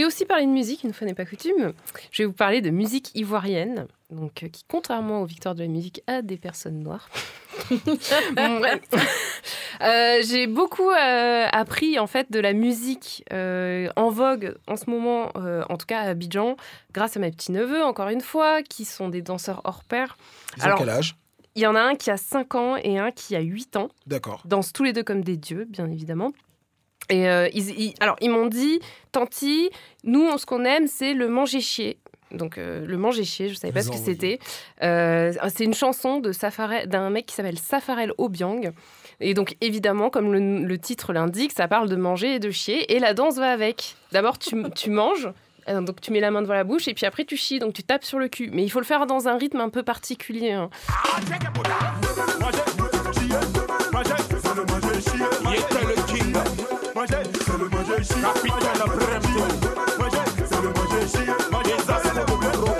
[0.08, 1.74] Aussi parler de musique, une fois n'est pas coutume.
[2.12, 5.68] Je vais vous parler de musique ivoirienne, donc euh, qui, contrairement aux victoires de la
[5.68, 7.10] musique, a des personnes noires.
[8.36, 8.62] Bon.
[9.82, 14.90] Euh, J'ai beaucoup euh, appris en fait de la musique euh, en vogue en ce
[14.90, 16.56] moment, euh, en tout cas à Abidjan,
[16.94, 20.18] grâce à mes petits neveux, encore une fois, qui sont des danseurs hors pair.
[20.58, 21.16] Ils ont quel âge?
[21.56, 23.90] Il y en a un qui a 5 ans et un qui a 8 ans
[24.06, 24.44] D'accord.
[24.46, 26.32] dansent tous les deux comme des dieux, bien évidemment.
[27.10, 28.80] Et euh, ils, ils- alors, ils m'ont dit,
[29.12, 29.70] Tanti,
[30.04, 31.98] nous, on- ce qu'on aime, c'est le manger chier.
[32.32, 34.40] Donc, euh, le manger chier, je savais pas ce que c'était.
[34.84, 36.20] Euh, c'est une chanson
[36.86, 38.74] d'un mec qui s'appelle Safarel Obiang.
[39.22, 42.94] Et donc, évidemment, comme le, le titre l'indique, ça parle de manger et de chier.
[42.94, 43.96] Et la danse va avec.
[44.12, 45.30] D'abord, tu, tu manges.
[45.70, 47.84] Donc tu mets la main devant la bouche et puis après tu chies, donc tu
[47.84, 48.50] tapes sur le cul.
[48.54, 50.52] Mais il faut le faire dans un rythme un peu particulier.
[50.52, 50.70] hein.
[56.24, 57.44] Il était le king.
[57.44, 58.22] C'est le manger chier.
[58.22, 59.44] Capitaine Bremto.
[60.46, 61.26] C'est le manger chier.
[61.66, 62.76] Les as, c'est le gros.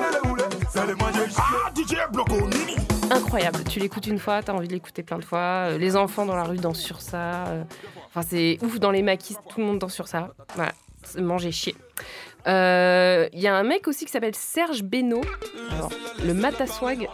[0.70, 1.38] C'est le manger chier.
[1.38, 2.76] Ah, DJ Bloco Nini.
[3.12, 3.64] incroyable.
[3.70, 5.70] Tu l'écoutes une fois, tu as envie de l'écouter plein de fois.
[5.72, 7.48] Euh, Les enfants dans la rue dansent sur ça.
[7.48, 7.64] Euh,
[8.10, 10.30] Enfin, c'est ouf dans les maquis, tout le monde danse sur ça.
[10.56, 10.72] Voilà,
[11.04, 11.76] c'est manger chier.
[12.48, 15.22] Euh, Il y a un mec aussi qui s'appelle Serge Beno.
[15.72, 15.92] Alors,
[16.26, 17.08] le Mataswag.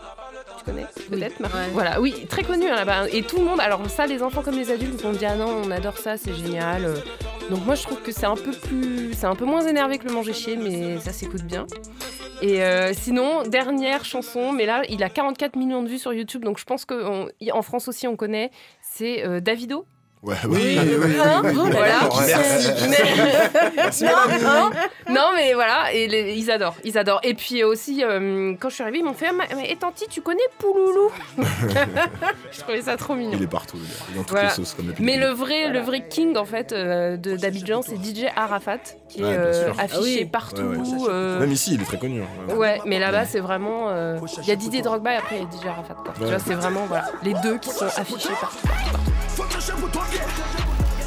[0.66, 1.70] Tu connais peut-être Marie Ouais.
[1.74, 3.08] Voilà, oui, très connu hein, là-bas.
[3.12, 5.62] Et tout le monde, alors ça, les enfants comme les adultes vont dire ah non,
[5.66, 6.86] on adore ça, c'est génial.
[6.86, 6.96] Euh,
[7.50, 10.08] Donc moi, je trouve que c'est un peu plus, c'est un peu moins énervé que
[10.08, 11.66] le manger chier, mais ça s'écoute bien.
[12.42, 16.44] Et euh, sinon, dernière chanson, mais là, il a 44 millions de vues sur YouTube,
[16.44, 18.52] donc je pense qu'en France aussi, on connaît.
[18.82, 19.86] C'est euh, Davido.
[20.24, 20.80] Ouais, Oui, ouais.
[20.84, 21.16] oui, oui.
[21.22, 21.42] Hein.
[21.44, 22.10] Voilà.
[23.76, 24.06] Merci.
[24.06, 24.12] Non,
[24.48, 24.70] hein
[25.10, 27.20] non, mais voilà, et les- ils adorent, ils adorent.
[27.24, 30.06] Et puis aussi, euh, quand je suis arrivée, ils m'ont fait, Ah, mais et Tanti,
[30.10, 31.12] tu connais Pouloulou
[32.52, 33.34] Je trouvais ça trop mignon.
[33.34, 33.78] Il est partout,
[34.16, 34.48] dans toutes Voilà.
[34.50, 37.98] les sauces, comme Mais le vrai, le vrai king en fait euh, de d'Abidjan, c'est
[37.98, 38.78] DJ Arafat
[39.10, 40.26] qui est Ouais, euh, affiché Ah oui.
[40.26, 40.62] partout.
[40.62, 41.06] Ouais, ouais.
[41.10, 42.22] euh, Même ici, il est très connu.
[42.22, 42.56] hein.
[42.56, 43.90] Ouais, mais là-bas, c'est vraiment.
[43.90, 45.96] euh, Il y a Didier Drogba et après, il y a DJ Arafat.
[45.96, 46.14] Quoi.
[46.18, 48.58] Tu vois, c'est vraiment voilà, les deux qui sont affichés partout.
[49.36, 50.13] Yeah.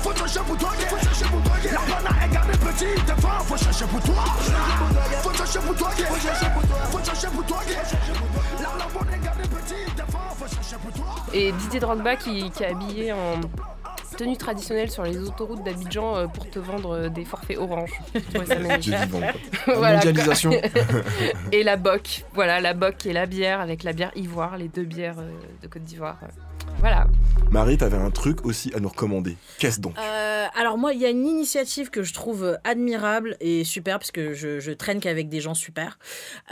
[0.03, 0.71] Faut chercher pour toi.
[0.71, 1.53] Faut chercher pour toi.
[1.65, 4.25] La banane est gardée petite, t'es fort, faut chercher pour toi.
[5.23, 5.91] Faut chercher pour toi.
[5.91, 7.59] Faut chercher pour toi, faut chercher pour toi.
[8.59, 11.15] La lambeau est gardée petite, t'es fort, faut chercher pour toi.
[11.33, 13.41] Et Didier Drogba qui, qui est habillé en,
[14.17, 17.93] tenue traditionnelle sur les autoroutes d'Abidjan euh, pour te vendre euh, des forfaits orange.
[18.33, 18.55] Ça.
[18.55, 20.51] La mondialisation.
[21.53, 22.25] et la boc.
[22.33, 25.31] Voilà, la boc et la bière avec la bière ivoire, les deux bières euh,
[25.63, 26.19] de Côte d'Ivoire.
[26.79, 27.07] Voilà.
[27.51, 29.37] Marie, t'avais un truc aussi à nous recommander.
[29.59, 29.97] Qu'est-ce donc?
[29.99, 34.11] Euh, alors moi, il y a une initiative que je trouve admirable et super parce
[34.11, 35.99] que je, je traîne qu'avec des gens super.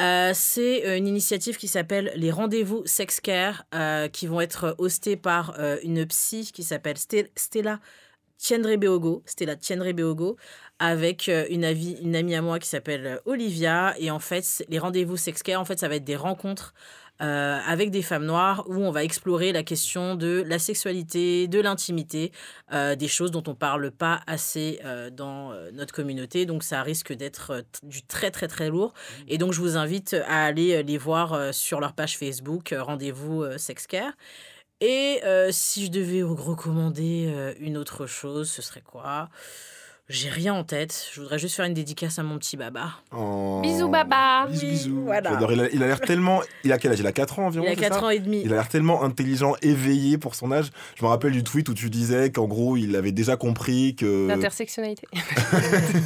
[0.00, 4.76] Euh, c'est euh, une initiative qui s'appelle les rendez-vous sex care euh, qui vont être
[4.78, 7.80] hostés par euh, une psy qui s'appelle Ste- Stella
[8.38, 10.36] Tiendrebeogo, Stella Tiendrebeogo,
[10.78, 13.94] avec une, une amie à moi qui s'appelle Olivia.
[13.98, 16.74] Et en fait, les rendez-vous sex care, en fait, ça va être des rencontres
[17.22, 21.60] euh, avec des femmes noires où on va explorer la question de la sexualité, de
[21.60, 22.32] l'intimité,
[22.72, 26.44] euh, des choses dont on parle pas assez euh, dans notre communauté.
[26.44, 28.94] Donc ça risque d'être du très très très lourd.
[29.28, 34.12] Et donc je vous invite à aller les voir sur leur page Facebook, rendez-vous Sexcare.
[34.80, 39.28] Et si je devais vous recommander une autre chose, ce serait quoi?
[40.11, 41.09] J'ai rien en tête.
[41.14, 42.90] Je voudrais juste faire une dédicace à mon petit baba.
[43.16, 43.61] Oh.
[43.62, 44.46] Bisous, baba.
[44.50, 45.02] Bisous, bisous.
[45.07, 45.30] Voilà.
[45.50, 46.42] Il a il a l'air tellement.
[46.62, 47.00] Il a quel âge?
[47.00, 48.42] Il a 4 ans environ Il a c'est 4 ça ans et demi.
[48.44, 50.66] Il a l'air tellement intelligent, éveillé pour son âge.
[50.96, 54.26] Je me rappelle du tweet où tu disais qu'en gros, il avait déjà compris que.
[54.28, 55.07] L'intersectionnalité.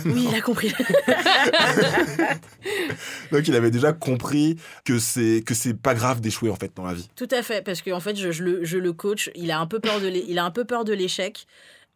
[0.07, 0.73] Oui, il a compris.
[3.33, 6.85] Donc, il avait déjà compris que c'est que c'est pas grave d'échouer en fait dans
[6.85, 7.09] la vie.
[7.17, 9.31] Tout à fait, parce qu'en en fait, je, je le, je le coach.
[9.35, 11.47] Il a un peu peur de l'é- il a un peu peur de l'échec,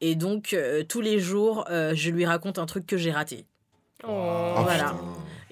[0.02, 3.46] et donc euh, tous les jours, euh, je lui raconte un truc que j'ai raté.
[4.06, 4.54] Oh.
[4.58, 4.96] voilà.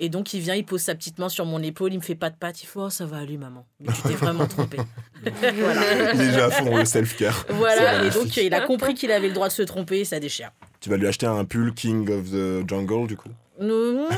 [0.00, 2.16] Et donc il vient, il pose sa petite main sur mon épaule, il me fait
[2.16, 4.78] pas de patte, il fait oh ça va aller maman, mais tu t'es vraiment trompé.
[5.22, 6.14] voilà.
[6.14, 7.46] Il est déjà à fond dans le self-care.
[7.50, 10.18] Voilà, et donc il a compris qu'il avait le droit de se tromper, et ça
[10.18, 10.50] déchire.
[10.80, 13.30] Tu vas lui acheter un pull King of the Jungle du coup?
[13.60, 14.08] Non,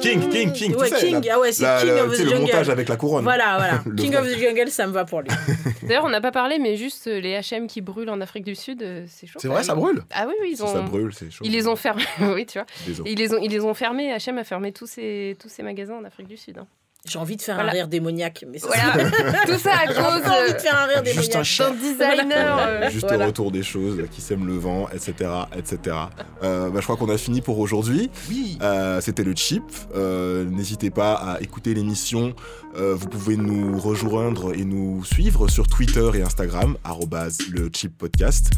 [0.00, 2.14] King, King, King, Ouais, tu sais, King, la- ah ouais, c'est King la- of the
[2.16, 2.42] sais, le Jungle.
[2.42, 3.24] montage avec la couronne.
[3.24, 3.78] Voilà, voilà.
[3.96, 4.20] King vrai.
[4.20, 5.28] of the Jungle, ça me va pour lui.
[5.82, 8.54] D'ailleurs, on n'a pas parlé, mais juste euh, les HM qui brûlent en Afrique du
[8.54, 9.38] Sud, euh, c'est chaud.
[9.42, 10.72] C'est vrai, ça brûle Ah oui, oui, ils Si ont.
[10.72, 11.44] ça brûle, c'est chaud.
[11.44, 12.04] Ils les ont fermés,
[12.34, 12.66] oui, tu vois.
[13.06, 14.10] Ils les ont, ils les ont fermés.
[14.16, 16.58] H&M a fermé tous ses, tous ses magasins en Afrique du Sud.
[16.58, 16.66] hein.
[17.06, 17.70] J'ai envie de faire Voilà.
[17.70, 19.10] un rire démoniaque, mais ça, Voilà,
[19.46, 21.60] tout ça à J'ai cause envie de faire un rire Juste démoniaque.
[21.60, 22.58] un designer.
[22.68, 23.24] euh, Juste Voilà.
[23.24, 25.30] au retour des choses, qui sème le vent, etc.
[25.56, 25.96] etc.
[26.42, 28.10] Euh, bah, je crois qu'on a fini pour aujourd'hui.
[28.28, 28.58] Oui.
[28.60, 29.62] Euh, C'était le chip.
[29.96, 32.34] Euh, N'hésitez pas à écouter l'émission.
[32.76, 37.96] Euh, vous pouvez nous rejoindre et nous suivre sur Twitter et Instagram, arrobase le chip
[37.98, 38.50] podcast.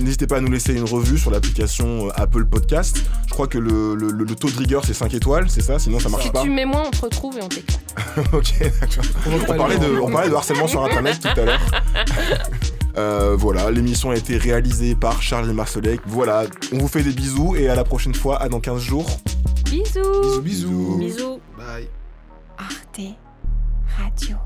[0.00, 3.02] N'hésitez pas à nous laisser une revue sur l'application euh, Apple Podcast.
[3.28, 5.78] Je crois que le, le- le- le taux de rigueur c'est 5 étoiles, c'est ça?
[5.78, 6.42] Sinon ça marche Si pas.
[6.42, 7.78] tu mets moins, on te retrouve et on t'éclate.
[8.32, 9.04] ok, d'accord.
[9.26, 11.60] On, parlait de, harcèlement sur Internet tout à l'heure.
[12.96, 16.00] Euh, voilà, l'émission a été réalisée par Charles Marcellet.
[16.06, 19.08] Voilà, on vous fait des bisous et à la prochaine fois, à dans 15 jours.
[19.64, 20.40] Bisous.
[20.42, 21.40] Bisous, bisous.
[21.56, 21.88] Bye.
[22.58, 23.16] Arte
[23.96, 24.36] Radio.